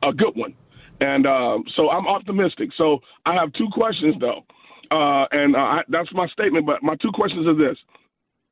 [0.04, 0.54] a good one.
[1.02, 2.70] And um, so I'm optimistic.
[2.78, 4.46] So I have two questions though,
[4.92, 6.68] uh, and uh, I, that's my statement.
[6.68, 7.76] But my two questions are this: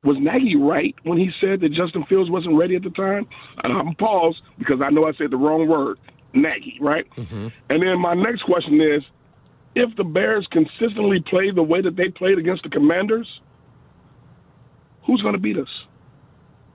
[0.04, 3.28] Was Nagy right when he said that Justin Fields wasn't ready at the time?
[3.63, 5.99] And I'm gonna pause because I know I said the wrong word,
[6.34, 7.06] Nagy, right?
[7.69, 9.04] And then my next question is:
[9.75, 13.28] If the Bears consistently play the way that they played against the Commanders,
[15.05, 15.67] who's going to beat us?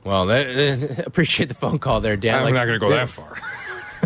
[0.04, 2.36] Well, that, appreciate the phone call there, Dan.
[2.36, 3.36] I'm Like, not going to go that far.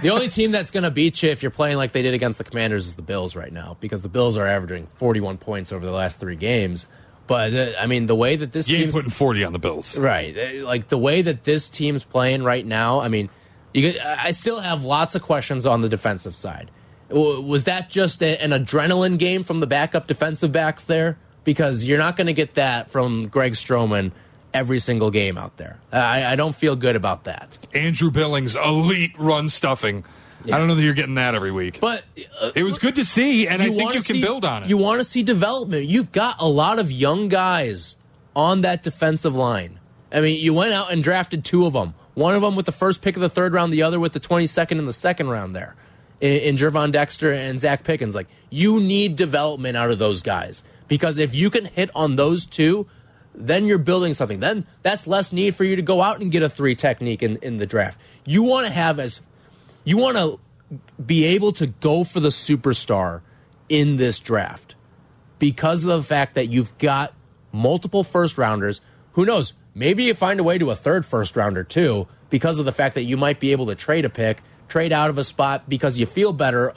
[0.02, 2.36] The only team that's going to beat you if you're playing like they did against
[2.38, 5.86] the Commanders is the Bills right now because the Bills are averaging 41 points over
[5.86, 6.88] the last three games.
[7.28, 9.96] But uh, I mean, the way that this You ain't putting 40 on the Bills.
[9.96, 13.00] right, uh, like the way that this team's playing right now.
[13.02, 13.30] I mean,
[13.72, 16.72] you I still have lots of questions on the defensive side.
[17.08, 21.18] Was that just a, an adrenaline game from the backup defensive backs there?
[21.44, 24.12] Because you're not going to get that from Greg Stroman
[24.52, 25.78] every single game out there.
[25.92, 27.58] I, I don't feel good about that.
[27.74, 30.04] Andrew Billings, elite run stuffing.
[30.44, 31.80] I don't know that you're getting that every week.
[31.80, 32.04] But
[32.40, 34.68] uh, it was good to see, and I think you can see- build on it.
[34.68, 35.86] You want to see development.
[35.86, 37.96] You've got a lot of young guys
[38.36, 39.80] on that defensive line.
[40.12, 41.94] I mean, you went out and drafted two of them.
[42.14, 44.20] One of them with the first pick of the third round, the other with the
[44.20, 45.74] 22nd in the second round there
[46.20, 48.14] in, in Gervon Dexter and Zacch Pickens.
[48.14, 52.46] Like, you need development out of those guys because if you can hit on those
[52.46, 52.86] two,
[53.34, 54.40] then you're building something.
[54.40, 57.36] Then that's less need for you to go out and get a three technique in,
[57.42, 58.00] in the draft.
[58.24, 59.20] You want to have as
[59.82, 60.38] you want to
[61.04, 63.22] be able to go for the superstar
[63.68, 64.74] in this draft
[65.38, 67.12] because of the fact that you've got
[67.52, 68.80] multiple first rounders.
[69.12, 69.54] Who knows?
[69.74, 72.94] Maybe you find a way to a third first rounder too because of the fact
[72.94, 75.98] that you might be able to trade a pick, trade out of a spot because
[75.98, 76.72] you feel better.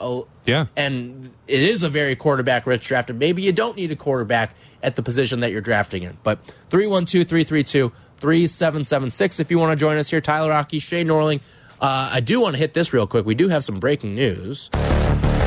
[0.48, 0.66] Yeah.
[0.76, 3.10] And it is a very quarterback rich draft.
[3.10, 6.16] And maybe you don't need a quarterback at the position that you're drafting in.
[6.22, 6.38] But
[6.70, 10.22] 312 332 3776 if you want to join us here.
[10.22, 11.40] Tyler Rocky, Shea Norling.
[11.80, 13.26] Uh, I do want to hit this real quick.
[13.26, 14.70] We do have some breaking news.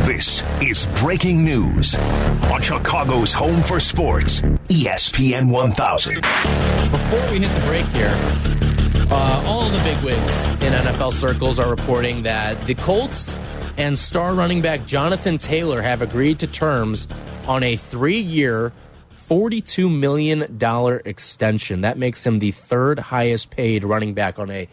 [0.05, 6.15] This is breaking news on Chicago's home for sports, ESPN 1000.
[6.15, 8.13] Before we hit the break here,
[9.11, 13.35] uh, all of the bigwigs in NFL circles are reporting that the Colts
[13.77, 17.07] and star running back Jonathan Taylor have agreed to terms
[17.47, 18.71] on a three-year,
[19.29, 21.81] $42 million extension.
[21.81, 24.67] That makes him the third highest paid running back on a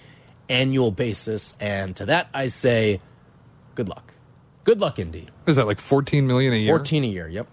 [0.49, 1.55] annual basis.
[1.61, 3.01] And to that, I say,
[3.75, 4.13] good luck.
[4.65, 5.31] Good luck, indeed.
[5.47, 6.77] Is that like 14 million a year?
[6.77, 7.49] 14 a year, yep.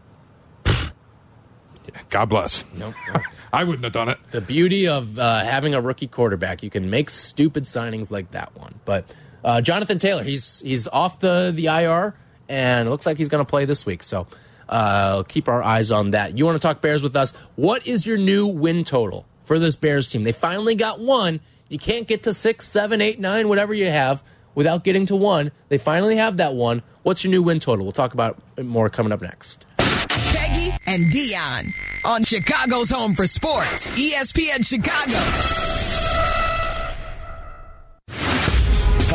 [2.09, 2.63] God bless.
[2.77, 2.93] Nope.
[3.13, 3.21] nope.
[3.53, 4.17] I wouldn't have done it.
[4.31, 6.61] the beauty of uh, having a rookie quarterback.
[6.63, 8.75] You can make stupid signings like that one.
[8.83, 9.05] But
[9.45, 12.15] uh, Jonathan Taylor, he's he's off the the IR,
[12.49, 14.01] and looks like he's going to play this week.
[14.01, 14.25] So
[14.67, 16.37] uh, keep our eyes on that.
[16.37, 17.31] You want to talk Bears with us?
[17.55, 20.23] What is your new win total for this Bears team?
[20.23, 21.39] They finally got one.
[21.69, 24.23] You can't get to six, seven, eight, nine, whatever you have,
[24.55, 25.51] without getting to one.
[25.69, 26.81] They finally have that one.
[27.03, 27.85] What's your new win total?
[27.85, 29.65] We'll talk about more coming up next.
[29.77, 31.71] Peggy and Dionne
[32.03, 35.94] on Chicago's Home for Sports, ESPN Chicago.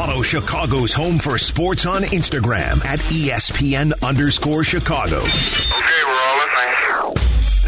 [0.00, 5.18] Follow Chicago's home for sports on Instagram at ESPN underscore Chicago.
[5.18, 7.14] Okay, we're all listening.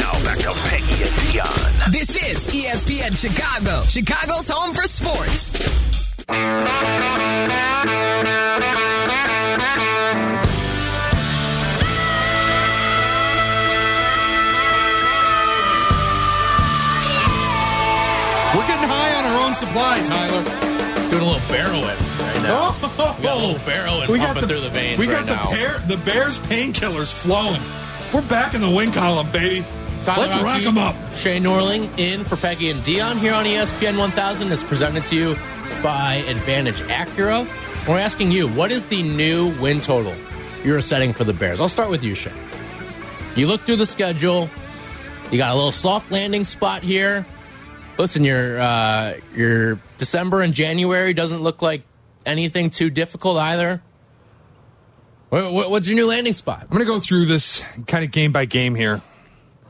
[0.01, 1.93] Now back to Peggy and Dionne.
[1.93, 5.51] This is ESPN Chicago, Chicago's Home for Sports.
[18.57, 20.72] We're getting high on our own supply, Tyler.
[21.13, 22.73] Doing a little barrowing right now.
[23.19, 25.51] We got a little barrowing We got pumping through the veins We right got now.
[25.51, 27.61] the bear, the Bears painkillers flowing.
[28.15, 29.63] We're back in the win column, baby.
[30.05, 30.97] Tyler Let's rack them up.
[31.19, 34.53] Shea Norling in for Peggy and Dionne here on ESPN 1000.
[34.53, 35.35] It's presented to you
[35.83, 37.47] by Advantage Acura.
[37.87, 40.15] We're asking you, what is the new win total
[40.65, 41.61] you're setting for the Bears?
[41.61, 42.33] I'll start with you, Shea.
[43.37, 44.49] You look through the schedule.
[45.31, 47.27] You got a little soft landing spot here.
[47.99, 51.85] Listen, your uh, your December and January doesn't look like
[52.27, 53.81] anything too difficult either.
[55.29, 56.63] What- what- What's your new landing spot?
[56.63, 59.01] I'm going to go through this kind of game by game here.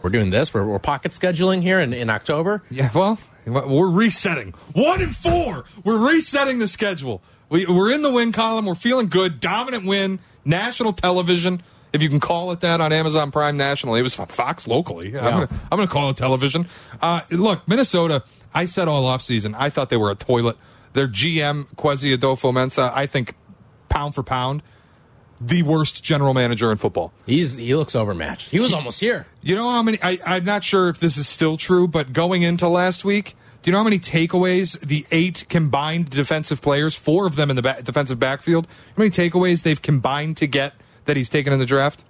[0.03, 0.55] We're doing this.
[0.55, 2.63] We're, we're pocket scheduling here in, in October.
[2.71, 4.53] Yeah, well, we're resetting.
[4.73, 5.65] One and four.
[5.85, 7.23] We're resetting the schedule.
[7.51, 8.65] We, we're in the win column.
[8.65, 9.39] We're feeling good.
[9.39, 10.19] Dominant win.
[10.47, 11.61] National television,
[11.93, 14.01] if you can call it that on Amazon Prime nationally.
[14.01, 15.09] It was Fox locally.
[15.09, 15.31] I'm Yeah.
[15.31, 16.67] gonna- I'm going to call it television.
[17.03, 20.57] Uh, look, Minnesota, I said all offseason, I thought they were a toilet.
[20.93, 23.35] Their GM, Kwesi Adofo-Mensah, I think
[23.89, 24.63] pound for pound,
[25.41, 27.13] the worst general manager in football.
[27.27, 28.51] He's he looks overmatched.
[28.51, 29.27] He was almost here.
[29.41, 29.99] You know how many?
[30.03, 33.71] I, I'm not sure if this is still true, but going into last week, do
[33.71, 37.63] you know how many takeaways the eight combined defensive players, four of them in the
[37.63, 40.75] ba- defensive backfield, how many takeaways they've combined to get
[41.07, 42.05] that he's taken in the draft?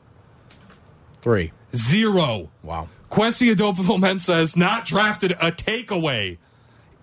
[1.23, 1.53] Three.
[1.75, 2.51] Zero.
[2.63, 2.89] Wow.
[3.13, 6.39] Kwesi Adofo-Mensah has not drafted a takeaway.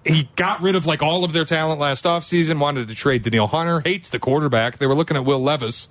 [0.03, 3.45] He got rid of like all of their talent last offseason, wanted to trade Danielle
[3.45, 4.79] Hunter, hates the quarterback.
[4.79, 5.87] They were looking at Will Levis.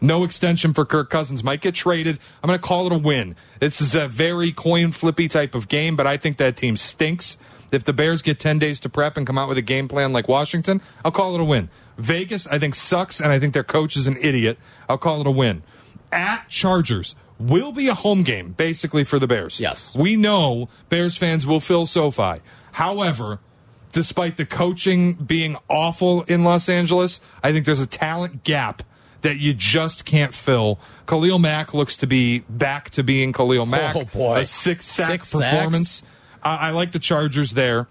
[0.00, 1.44] No extension for Kirk Cousins.
[1.44, 2.18] Might get traded.
[2.42, 3.36] I'm going to call it a win.
[3.60, 7.36] This is a very coin flippy type of game, but I think that team stinks.
[7.70, 10.14] If the Bears get 10 days to prep and come out with a game plan
[10.14, 11.68] like Washington, I'll call it a win.
[11.98, 14.56] Vegas, I think, sucks, and I think their coach is an idiot.
[14.88, 15.62] I'll call it a win.
[16.10, 19.60] At Chargers will be a home game, basically, for the Bears.
[19.60, 19.96] Yes.
[19.96, 22.40] We know Bears fans will fill SoFi.
[22.72, 23.40] However,
[23.92, 28.82] despite the coaching being awful in Los Angeles, I think there's a talent gap
[29.22, 30.78] that you just can't fill.
[31.06, 33.96] Khalil Mack looks to be back to being Khalil Mack.
[33.96, 34.38] Oh, boy.
[34.38, 36.02] A six sack Six performance.
[36.42, 37.88] Uh, I like the Chargers there.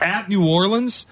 [0.00, 1.06] At New Orleans,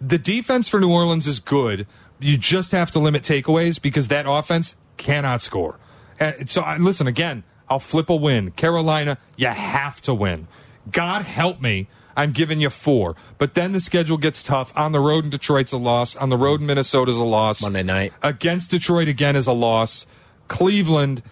[0.00, 1.86] the defense for New Orleans is good.
[2.20, 5.79] You just have to limit takeaways because that offense cannot score.
[6.20, 8.50] Uh, so, listen, again, I'll flip a win.
[8.52, 10.46] Carolina, you have to win.
[10.90, 11.88] God help me.
[12.16, 13.16] I'm giving you four.
[13.38, 14.76] But then the schedule gets tough.
[14.76, 16.16] On the road in Detroit's a loss.
[16.16, 17.62] On the road in Minnesota's a loss.
[17.62, 18.12] Monday night.
[18.22, 20.06] Against Detroit again is a loss.
[20.48, 21.22] Cleveland,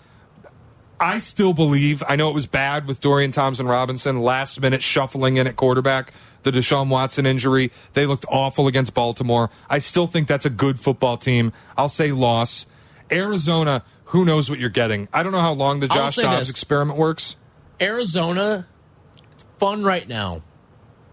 [1.01, 5.37] I still believe, I know it was bad with Dorian Thompson Robinson, last minute shuffling
[5.37, 6.13] in at quarterback,
[6.45, 7.71] the Deshaun Watson injury.
[7.93, 9.51] They looked awful against Baltimore.
[9.69, 11.53] I still think that's a good football team.
[11.77, 12.67] I'll say loss.
[13.11, 15.09] Arizona, who knows what you're getting?
[15.13, 16.51] I don't know how long the Josh Dobbs this.
[16.51, 17.37] experiment works.
[17.81, 18.67] Arizona,
[19.33, 20.43] it's fun right now.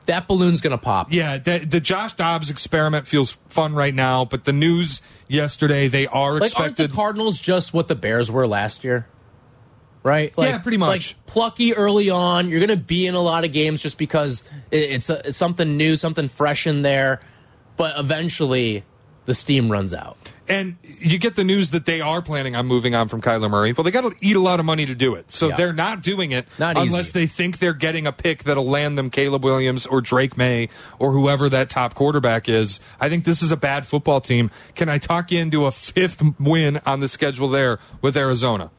[0.08, 1.12] That balloon's gonna pop.
[1.12, 6.06] Yeah, the, the Josh Dobbs experiment feels fun right now, but the news yesterday, they
[6.08, 6.92] are Like, aren't expected.
[6.92, 9.08] the Cardinals just what the Bears were last year?
[10.04, 10.38] Right?
[10.38, 11.16] Like, Yeah, pretty much.
[11.18, 12.50] Like plucky early on.
[12.50, 15.38] You're going to be in a lot of games just because it, it's, a, it's
[15.40, 17.22] something new, something fresh in there.
[17.76, 18.84] But eventually,
[19.26, 20.18] the steam runs out.
[20.48, 23.74] And you get the news that they are planning on moving on from Kyler Murray.
[23.74, 25.32] Well, they got to eat a lot of money to do it.
[25.32, 25.56] So Yeah.
[25.56, 27.20] they're not doing it Not unless easy.
[27.22, 30.70] they think they're getting a pick that'll land them Caleb Williams or Drake Maye
[31.00, 32.80] or whoever that top quarterback is.
[33.00, 34.52] I think this is a bad football team.
[34.76, 38.70] Can I talk you into a fifth win on the schedule there with Arizona?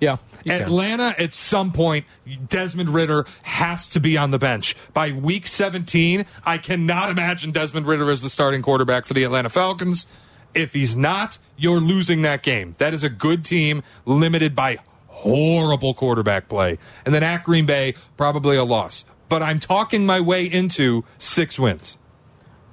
[0.00, 0.16] Yeah.
[0.44, 0.62] you can.
[0.62, 2.04] Atlanta, at some point,
[2.48, 4.76] Desmond Ridder has to be on the bench.
[4.92, 9.48] By week 17, I cannot imagine Desmond Ridder as the starting quarterback for the Atlanta
[9.48, 10.06] Falcons.
[10.54, 12.74] If he's not, you're losing that game.
[12.78, 14.78] That is a good team limited by
[15.08, 16.78] horrible quarterback play.
[17.04, 19.04] And then at Green Bay, probably a loss.
[19.28, 21.96] But I'm talking my way into six wins.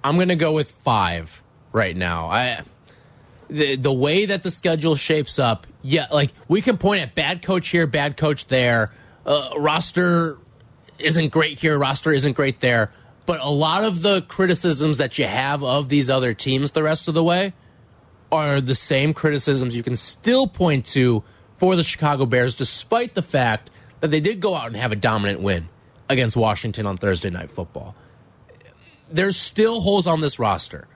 [0.03, 2.27] I'm going to go with five right now.
[2.27, 2.61] I
[3.49, 7.41] the the way that the schedule shapes up, yeah, like we can point at bad
[7.41, 8.93] coach here, bad coach there.
[9.25, 10.37] Uh, roster
[10.97, 12.91] isn't great here, roster isn't great there.
[13.25, 17.07] But a lot of the criticisms that you have of these other teams the rest
[17.07, 17.53] of the way
[18.31, 21.23] are the same criticisms you can still point to
[21.57, 23.69] for the Chicago Bears, despite the fact
[23.99, 25.69] that they did go out and have a dominant win
[26.09, 27.95] against Washington on Thursday Night Football
[29.11, 30.87] there's still holes on this roster.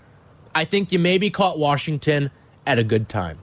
[0.54, 2.32] I think you maybe caught Washington
[2.66, 3.40] at a good time.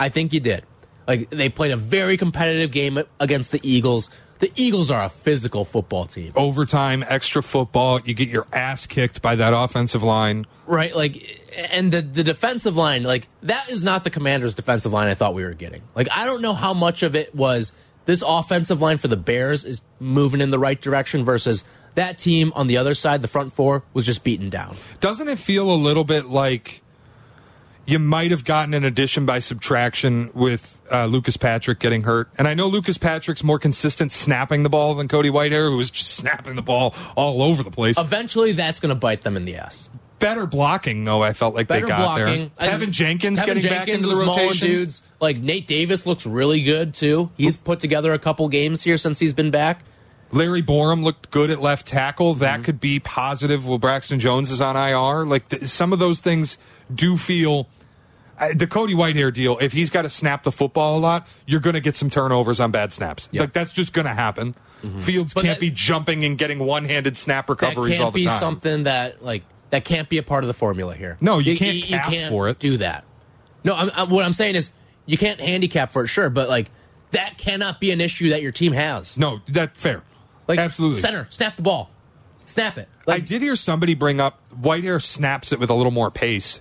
[0.00, 0.64] I think you did.
[1.06, 4.10] Like they played a very competitive game against the Eagles.
[4.38, 9.22] The Eagles are a physical football team, Overtime, extra football, you get your ass kicked
[9.22, 10.46] by that offensive line.
[10.66, 10.94] right?
[10.94, 15.14] Like, and the the defensive line, like that is not the Commanders' defensive line I
[15.14, 15.82] thought we were getting.
[15.94, 17.72] Like, I don't know how much of it was
[18.04, 22.52] this offensive line for the Bears is moving in the right direction versus that team
[22.54, 24.76] on the other side, the front four, was just beaten down.
[25.00, 26.82] Doesn't it feel a little bit like
[27.86, 32.28] you might have gotten an addition by subtraction with uh, Lucas Patrick getting hurt?
[32.38, 35.90] And I know Lucas Patrick's more consistent snapping the ball than Cody Whitehair, who was
[35.90, 37.98] just snapping the ball all over the place.
[37.98, 39.88] Eventually, that's going to bite them in the ass.
[40.18, 41.22] Better blocking, though.
[41.22, 42.50] I felt like better they got blocking.
[42.58, 42.70] there.
[42.70, 44.66] Teven And Jenkins Teven getting back Jenkins into the rotation.
[44.66, 47.30] Dudes like Nate Davis looks really good too.
[47.36, 49.82] He's put together a couple games here since he's been back.
[50.32, 52.34] Larry Borom looked good at left tackle.
[52.34, 53.66] That could be positive.
[53.66, 55.24] Well, Braxton Jones is on IR.
[55.26, 56.56] Like th- some of those things
[56.92, 57.68] do feel.
[58.38, 61.60] Uh, the Cody Whitehair deal, if he's got to snap the football a lot, you're
[61.60, 63.30] going to get some turnovers on bad snaps.
[63.32, 63.42] Yeah.
[63.42, 64.54] Like that's just going to happen.
[65.00, 68.38] Fields But can't that- be jumping and getting one-handed snap recoveries all the be time.
[68.38, 71.16] something that like that can't be a part of the formula here.
[71.20, 72.58] No, you can't cap for it.
[72.58, 73.04] Do that.
[73.64, 74.70] No, I'm, I'm, what I'm saying is
[75.06, 76.70] you can't handicap for it, sure, but like
[77.10, 79.18] that cannot be an issue that your team has.
[79.18, 80.02] No, that fair.
[80.46, 81.00] Like Absolutely.
[81.00, 81.90] center, snap the ball,
[82.44, 82.88] snap it.
[83.08, 86.60] I did hear somebody bring up Whitehair snaps it with a little more pace.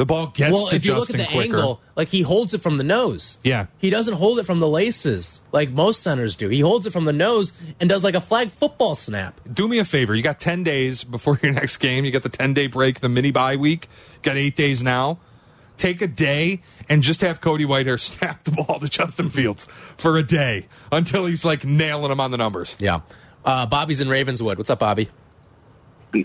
[0.00, 1.56] The ball gets well, to if you look at the quicker.
[1.56, 3.36] angle, like he holds it from the nose.
[3.44, 3.66] Yeah.
[3.76, 6.48] He doesn't hold it from the laces like most centers do.
[6.48, 9.38] He holds it from the nose and does like a flag football snap.
[9.52, 10.14] do me a favor.
[10.14, 12.06] You got 10 days before your next game.
[12.06, 13.90] You got the 10 day break, the mini bye week.
[14.22, 15.18] Got eight days now.
[15.76, 19.66] Take a day and just have Cody Whitehair snap the ball to Justin Fields
[19.98, 22.74] for a day until he's like nailing him on the numbers.
[22.78, 23.00] Yeah.
[23.44, 24.56] Uh, Bobby's in Ravenswood.
[24.56, 25.10] What's up, Bobby?
[26.14, 26.24] Hey,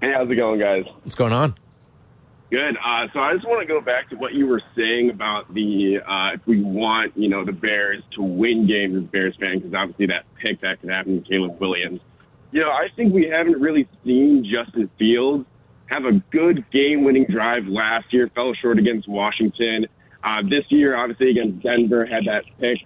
[0.00, 0.86] how's it going, guys?
[1.02, 1.56] What's going on?
[2.52, 2.76] Good.
[2.76, 6.00] Uh, so I just want to go back to what you were saying about the
[6.06, 9.72] uh, if we want you know the Bears to win games as Bears fans, because
[9.72, 12.00] obviously that pick that could happen to Caleb Williams.
[12.50, 15.46] You know, I think we haven't really seen Justin Fields
[15.86, 18.30] have a good game-winning drive last year.
[18.34, 19.86] Fell short against Washington.
[20.22, 22.76] Uh, this year, obviously against Denver, had that pick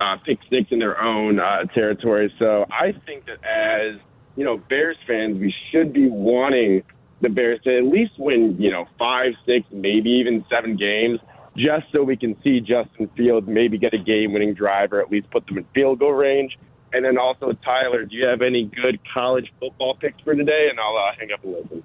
[0.00, 2.34] uh, pick six in their own uh, territory.
[2.40, 4.00] So I think that as
[4.34, 6.82] you know, Bears fans, we should be wanting
[7.24, 11.18] the Bears to at least win, you know, five, six, maybe even seven games,
[11.56, 15.30] just so we can see Justin Fields maybe get a game-winning drive or at least
[15.30, 16.58] put them in field goal range.
[16.92, 20.68] And then also, Tyler, do you have any good college football picks for today?
[20.70, 21.82] And I'll uh, hang up and listen.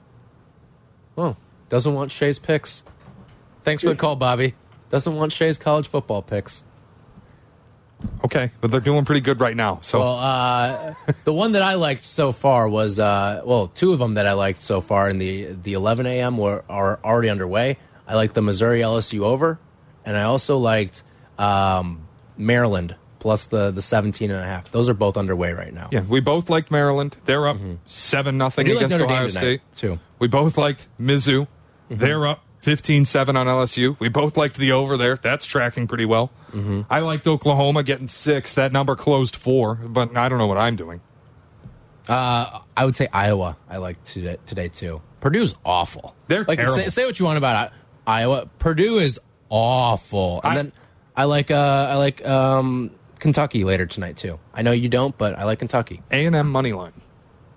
[1.18, 1.36] Oh,
[1.70, 2.84] doesn't want Shea's picks.
[3.64, 4.54] Thanks for the call, Bobby.
[4.90, 6.64] Doesn't want Shea's college football picks.
[8.24, 9.80] Okay, but they're doing pretty good right now.
[9.82, 10.94] So Well, uh,
[11.26, 14.34] the one that I liked so far was uh, well, two of them that I
[14.34, 16.38] liked so far in the the 11 a.m.
[16.38, 17.78] were are already underway.
[18.08, 19.60] I liked the Missouri LSU over,
[20.06, 21.04] and I also liked
[21.38, 24.72] um, Maryland plus the the 17 and a half.
[24.72, 25.90] Those are both underway right now.
[25.92, 27.18] yeah, we both liked Maryland.
[27.26, 29.62] They're up seven nothing I do like against Notre Ohio State.
[29.76, 30.00] too.
[30.20, 31.48] We both liked Mizzou.
[31.90, 33.98] They're up 15-7 on LSU.
[34.00, 35.16] We both liked the over there.
[35.16, 36.32] That's tracking pretty well.
[36.90, 38.56] I liked Oklahoma getting six.
[38.56, 41.00] That number closed four, but I don't know what I'm doing.
[42.08, 43.56] Uh, I would say Iowa.
[43.70, 45.02] I liked today, today too.
[45.22, 46.16] Purdue's awful.
[46.28, 46.76] They're like, terrible.
[46.78, 47.72] Say, say what you want about
[48.08, 48.48] Iowa.
[48.58, 50.42] Purdue is awful.
[50.44, 50.74] And I- then
[51.16, 54.40] I like uh, I like um, Kentucky later tonight too.
[54.54, 56.02] I know you don't, but I like Kentucky.
[56.10, 56.94] A&M money line.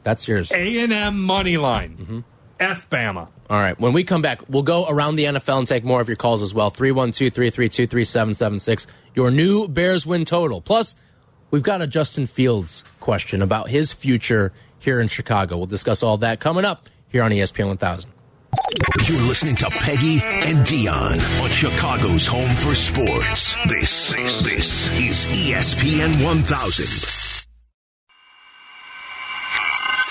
[0.02, 0.50] That's yours.
[0.52, 2.24] A&M money line.
[2.62, 3.28] F Bama.
[3.50, 3.78] All right.
[3.78, 6.42] When we come back, we'll go around the NFL and take more of your calls
[6.42, 6.70] as well.
[6.70, 8.86] 312 332 3776.
[9.14, 10.60] Your new Bears win total.
[10.60, 10.94] Plus,
[11.50, 15.56] we've got a Justin Fields question about his future here in Chicago.
[15.56, 18.10] We'll discuss all that coming up here on E ESPN 1000.
[19.06, 23.56] You're listening to Peggy and Dionne on Chicago's home for sports.
[23.66, 24.12] This,
[24.44, 27.51] this is ESPN 1000.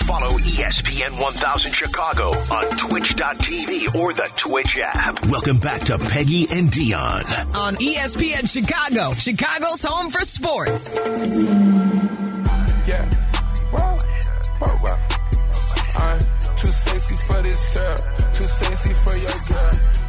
[0.06, 5.24] Follow ESPN 1000 Chicago on twitch.tv or the Twitch app.
[5.26, 7.54] Welcome back to Peggy and Dionne.
[7.54, 10.94] On ESPN Chicago, Chicago's home for sports.
[12.86, 13.08] Yeah.
[13.70, 13.98] Whoa.
[14.58, 14.98] Whoa, whoa.
[16.00, 16.20] I'm
[16.56, 18.00] too sexy for this syrup.
[18.34, 20.01] Too sexy for your girl.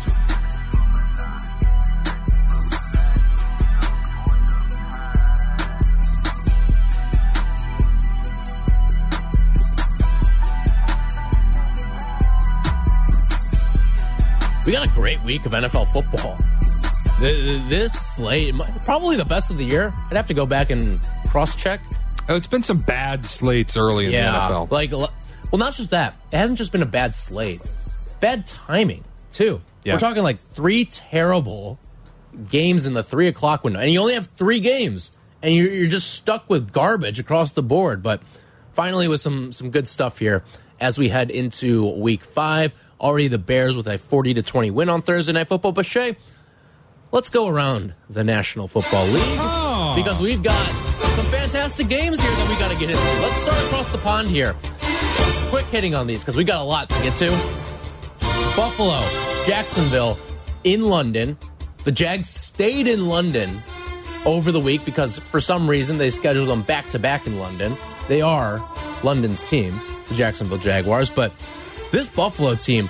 [14.65, 16.37] We got a great week of NFL football.
[17.19, 19.93] Th- This slate, probably the best of the year.
[20.09, 20.99] I'd have to go back and
[21.29, 21.81] cross check.
[22.29, 24.71] Oh, it's been some bad slates early in the NFL.
[24.71, 25.09] Like, well,
[25.53, 26.15] not just that.
[26.31, 27.61] It hasn't just been a bad slate,
[28.21, 29.59] bad timing too.
[29.83, 29.95] Yeah.
[29.95, 31.77] We're talking like three terrible
[32.49, 35.11] games in the three o'clock window, and you only have three games,
[35.41, 38.01] and you're, you're just stuck with garbage across the board.
[38.01, 38.21] But
[38.71, 40.45] finally, with some some good stuff here
[40.79, 42.73] as we head into week five.
[43.03, 45.73] Already the Bears with a forty to twenty win on Thursday Night Football.
[45.73, 46.15] But Shea,
[47.11, 49.93] let's go around the National Football League oh.
[49.95, 53.03] because we've got some fantastic games here that we got to get into.
[53.21, 54.55] Let's start across the pond here.
[55.49, 57.29] Quick hitting on these because we got a lot to get to.
[58.55, 58.97] Buffalo,
[59.45, 60.17] Jacksonville,
[60.63, 61.37] in London.
[61.83, 63.61] The Jags stayed in London
[64.25, 67.75] over the week because for some reason they scheduled them back to back in London.
[68.07, 68.65] They are
[69.03, 71.33] London's team, the Jacksonville Jaguars, but
[71.93, 72.89] this Buffalo team,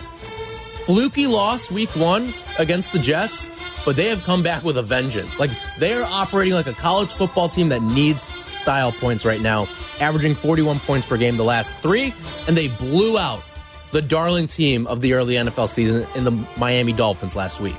[0.85, 3.51] fluky loss week one against the Jets,
[3.83, 5.39] but they have come back with a vengeance.
[5.39, 9.67] Like they are operating like a college football team that needs style points right now,
[9.99, 12.13] averaging 41 points per game the last three,
[12.47, 13.43] and they blew out
[13.91, 17.75] the darling team of the early NFL season in the Miami Dolphins last week.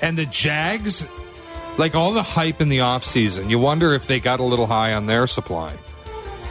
[0.00, 1.08] And the Jags,
[1.76, 4.92] like all the hype in the offseason, you wonder if they got a little high
[4.92, 5.76] on their supply.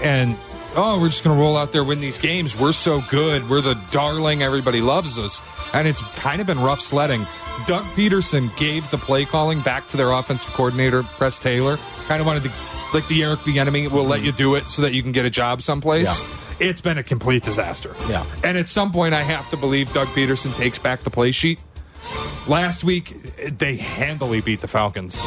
[0.02, 0.38] And,
[0.76, 2.58] oh, we're just going to roll out there, win these games.
[2.58, 3.50] We're so good.
[3.50, 4.44] We're the darling.
[4.44, 5.42] Everybody loves us.
[5.74, 7.26] And it's kind of been rough sledding.
[7.68, 11.78] Doug Pederson gave the play calling back to their offensive coordinator, Press Taylor.
[12.08, 12.52] Kind of wanted to,
[12.94, 15.30] like the Eric Bieniemy, will let you do it so that you can get a
[15.30, 16.20] job someplace.
[16.20, 16.68] Yeah.
[16.70, 17.96] It's been a complete disaster.
[18.08, 18.26] Yeah.
[18.44, 21.60] And at some point, I have to believe Doug Pederson takes back the play sheet.
[22.48, 25.18] Last week, they handily beat the Falcons.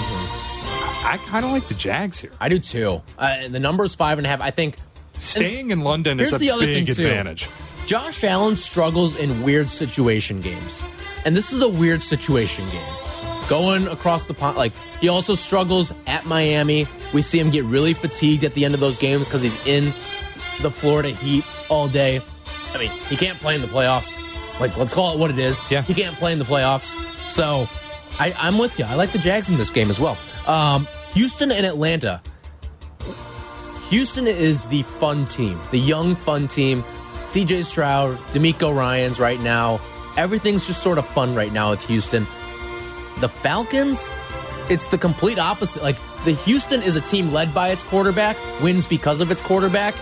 [1.06, 2.32] I kind of like the Jags here.
[2.40, 3.02] I do too.
[3.18, 4.40] Uh, the is five and a half.
[4.40, 4.76] I think
[5.18, 7.02] Staying in London is a the other big thing, too.
[7.02, 7.48] advantage.
[7.86, 10.82] Josh Allen struggles in weird situation games.
[11.24, 12.96] And this is a weird situation game.
[13.48, 16.86] Going across the pond, like, he also struggles at Miami.
[17.12, 19.92] We see him get really fatigued at the end of those games because he's in
[20.62, 22.20] the Florida heat all day.
[22.72, 24.16] I mean, he can't play in the playoffs.
[24.60, 25.60] Like, let's call it what it is.
[25.70, 25.82] Yeah.
[25.82, 26.94] He can't play in the playoffs.
[27.30, 27.68] So,
[28.18, 28.84] I, I'm with you.
[28.84, 30.16] I like the Jags in this game as well.
[30.46, 32.22] Um, Houston and Atlanta.
[33.94, 36.82] Houston is the fun team, the young fun team.
[37.18, 39.78] CJ Stroud, DeMeco Ryans right now.
[40.16, 42.26] Everything's just sort of fun right now with Houston.
[43.20, 44.10] The Falcons,
[44.68, 45.84] it's the complete opposite.
[45.84, 49.94] Like the Houston is a team led by its quarterback, wins because of its quarterback.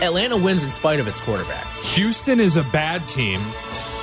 [0.00, 1.66] Atlanta wins in spite of its quarterback.
[1.92, 3.40] Houston is a bad team,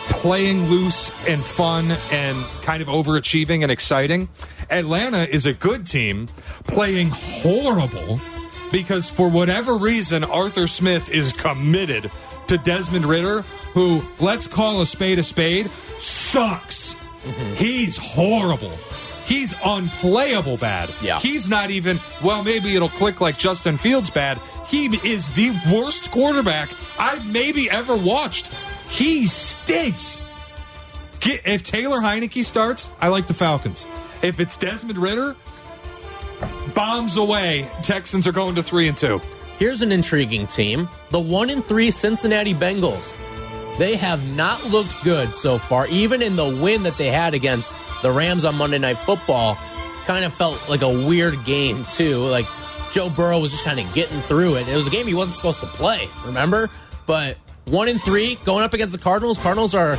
[0.10, 4.30] playing loose and fun and kind of overachieving and exciting.
[4.70, 6.28] Atlanta is a good team,
[6.66, 8.20] playing horrible
[8.72, 12.12] because for whatever reason, Arthur Smith is committed
[12.48, 13.42] to Desmond Ridder,
[13.74, 16.96] who, let's call a spade a spade, sucks.
[17.24, 17.54] Mm-hmm.
[17.56, 18.78] He's horrible.
[19.26, 20.90] He's unplayable bad.
[21.02, 21.20] Yeah.
[21.20, 24.40] He's not even, well, maybe it'll click like Justin Fields bad.
[24.68, 28.48] He is the worst quarterback I've maybe ever watched.
[28.90, 30.18] He stinks.
[31.20, 33.86] Get, if Taylor Heinicke starts, I like the Falcons.
[34.22, 35.36] If it's Desmond Ridder,
[36.78, 37.68] bombs away.
[37.82, 39.20] Texans are going to three and two.
[39.58, 43.18] Here's an intriguing team the one in three Cincinnati Bengals.
[43.80, 47.74] They have not looked good so far, even in the win that they had against
[48.04, 49.58] the Rams on Monday Night Football.
[50.06, 52.20] Kind of felt like a weird game, too.
[52.20, 52.46] Like
[52.94, 54.68] Joe Burrow was just kind of getting through it.
[54.68, 56.70] It was a game he wasn't supposed to play, remember?
[57.08, 59.40] But one in three going up against the Cardinals.
[59.40, 59.96] Cardinals are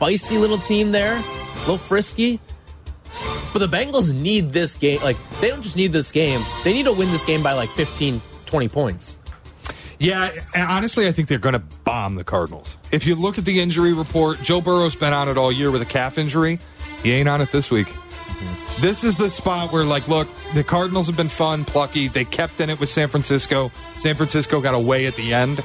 [0.00, 2.40] feisty little team there, a little frisky.
[3.54, 5.00] But the Bengals need this game.
[5.00, 7.70] Like, they don't just need this game, they need to win this game by like
[7.70, 9.18] 15, 20 points.
[10.00, 12.76] Yeah, and honestly, I think they're going to bomb the Cardinals.
[12.90, 15.82] If you look at the injury report, Joe Burrow's been on it all year with
[15.82, 16.58] a calf injury.
[17.04, 17.86] He ain't on it this week.
[17.86, 18.82] Mm-hmm.
[18.82, 22.08] This is the spot where, like, look, the Cardinals have been fun, plucky.
[22.08, 23.70] They kept in it with San Francisco.
[23.94, 25.58] San Francisco got away at the end.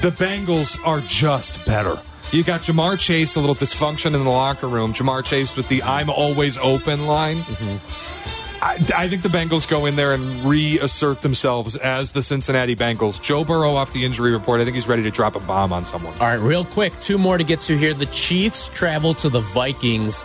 [0.00, 2.00] The Bengals are just better.
[2.34, 4.92] You got Ja'Marr Chase, a little dysfunction in the locker room.
[4.92, 7.42] Ja'Marr Chase with the I'm always open line.
[7.42, 8.60] Mm-hmm.
[8.60, 13.22] I, I think the Bengals go in there and reassert themselves as the Cincinnati Bengals.
[13.22, 14.60] Joe Burrow off the injury report.
[14.60, 16.18] I think he's ready to drop a bomb on someone.
[16.18, 17.94] All right, real quick, two more to get to here.
[17.94, 20.24] The Chiefs travel to the Vikings.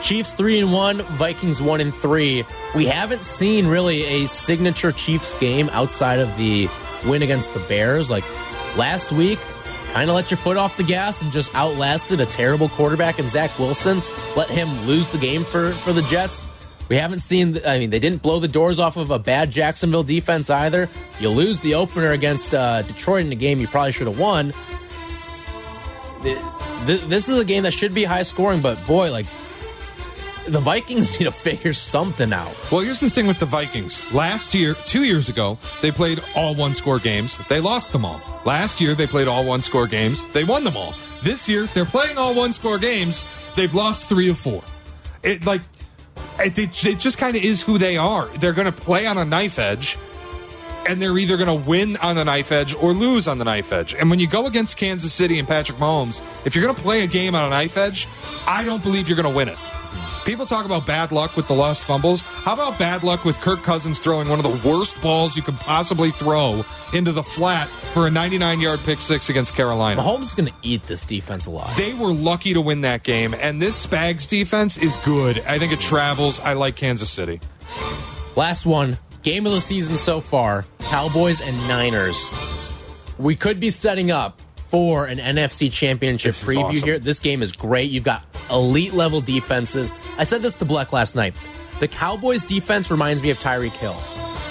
[0.00, 2.46] Chiefs three and one, Vikings one and three.
[2.74, 6.70] We haven't seen really a signature Chiefs game outside of the
[7.04, 8.10] win against the Bears.
[8.10, 8.24] Like
[8.78, 9.38] last week,
[9.92, 13.28] kind of let your foot off the gas and just outlasted a terrible quarterback and
[13.28, 14.02] Zach Wilson.
[14.36, 16.42] Let him lose the game for for the Jets.
[16.88, 17.58] We haven't seen.
[17.64, 20.88] I mean, they didn't blow the doors off of a bad Jacksonville defense either.
[21.20, 24.52] You lose the opener against uh, Detroit in a game you probably should have won.
[26.22, 26.38] Th-
[26.86, 29.26] th- This is a game that should be high scoring, but boy, like
[30.48, 32.54] the Vikings need to figure something out.
[32.70, 34.00] Well, here's the thing with the Vikings.
[34.12, 37.38] Last year, two years ago, they played all one score games.
[37.48, 38.20] They lost them all.
[38.44, 40.24] Last year, they played all one score games.
[40.32, 40.94] They won them all.
[41.22, 43.24] This year, they're playing all one score games.
[43.56, 44.62] They've lost three of four.
[45.22, 45.60] It like
[46.40, 48.26] it, it, it just kind of is who they are.
[48.38, 49.96] They're going to play on a knife edge,
[50.88, 53.72] and they're either going to win on the knife edge or lose on the knife
[53.72, 53.94] edge.
[53.94, 57.04] And when you go against Kansas City and Patrick Mahomes, if you're going to play
[57.04, 58.08] a game on a knife edge,
[58.46, 59.58] I don't believe you're going to win it.
[60.24, 62.22] People talk about bad luck with the lost fumbles.
[62.22, 65.56] How about bad luck with Kirk Cousins throwing one of the worst balls you could
[65.56, 70.00] possibly throw into the flat for a 99 yard pick six against Carolina?
[70.00, 71.76] Mahomes is going to eat this defense alive.
[71.76, 75.40] They were lucky to win that game, and this Spags defense is good.
[75.40, 76.38] I think it travels.
[76.38, 77.40] I like Kansas City.
[78.36, 82.30] Last one, game of the season so far Cowboys and Niners.
[83.18, 86.82] We could be setting up for an NFC championship This preview awesome.
[86.82, 86.98] here.
[86.98, 87.90] This game is great.
[87.90, 89.92] You've got elite level defenses.
[90.18, 91.36] I said this to Bleck last night.
[91.80, 94.00] The Cowboys defense reminds me of Tyreek Hill.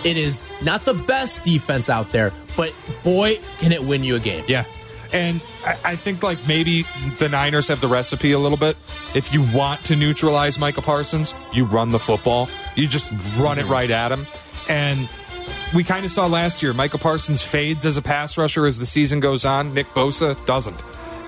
[0.03, 4.20] It is not the best defense out there, but boy, can it win you a
[4.20, 4.43] game.
[4.47, 4.66] Yeah.
[5.14, 6.86] And I, I think like maybe
[7.20, 8.78] the Niners have the recipe a little bit.
[9.14, 12.49] If you want to neutralize Micah Parsons, you run the football.
[12.76, 13.72] You just run it mm-hmm.
[13.72, 14.26] right at him.
[14.70, 15.09] And
[15.76, 18.86] we kind of saw last year, Micah Parsons fades as a pass rusher as the
[18.86, 19.74] season goes on.
[19.74, 20.82] Nick Bosa doesn't.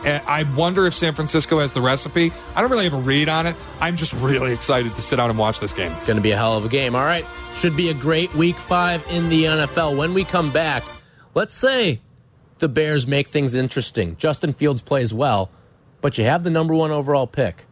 [0.05, 2.31] I wonder if San Francisco has the recipe.
[2.55, 3.55] I don't really have a read on it.
[3.79, 5.91] I'm just really excited to sit down and watch this game.
[6.05, 6.95] Going to be a hell of a game.
[6.95, 7.25] All right.
[7.55, 9.97] Should be a great week five in the NFL.
[9.97, 10.83] When we come back,
[11.33, 12.01] let's say
[12.59, 14.17] the Bears make things interesting.
[14.17, 15.51] Justin Fields plays well,
[16.01, 17.65] but you have the number one overall pick.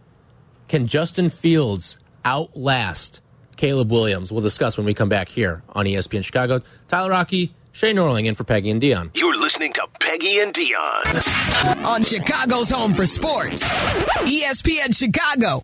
[0.68, 3.22] Can Justin Fields outlast
[3.58, 4.32] Caleb Williams?
[4.32, 6.62] We'll discuss when we come back here on ESPN Chicago.
[6.88, 9.16] Tyler Rocky, Shea Norling in for Peggy and Dionne.
[9.18, 11.86] You're listening to Peggy and Dionne.
[11.86, 13.64] on Chicago's home for sports.
[13.64, 15.62] ESPN Chicago.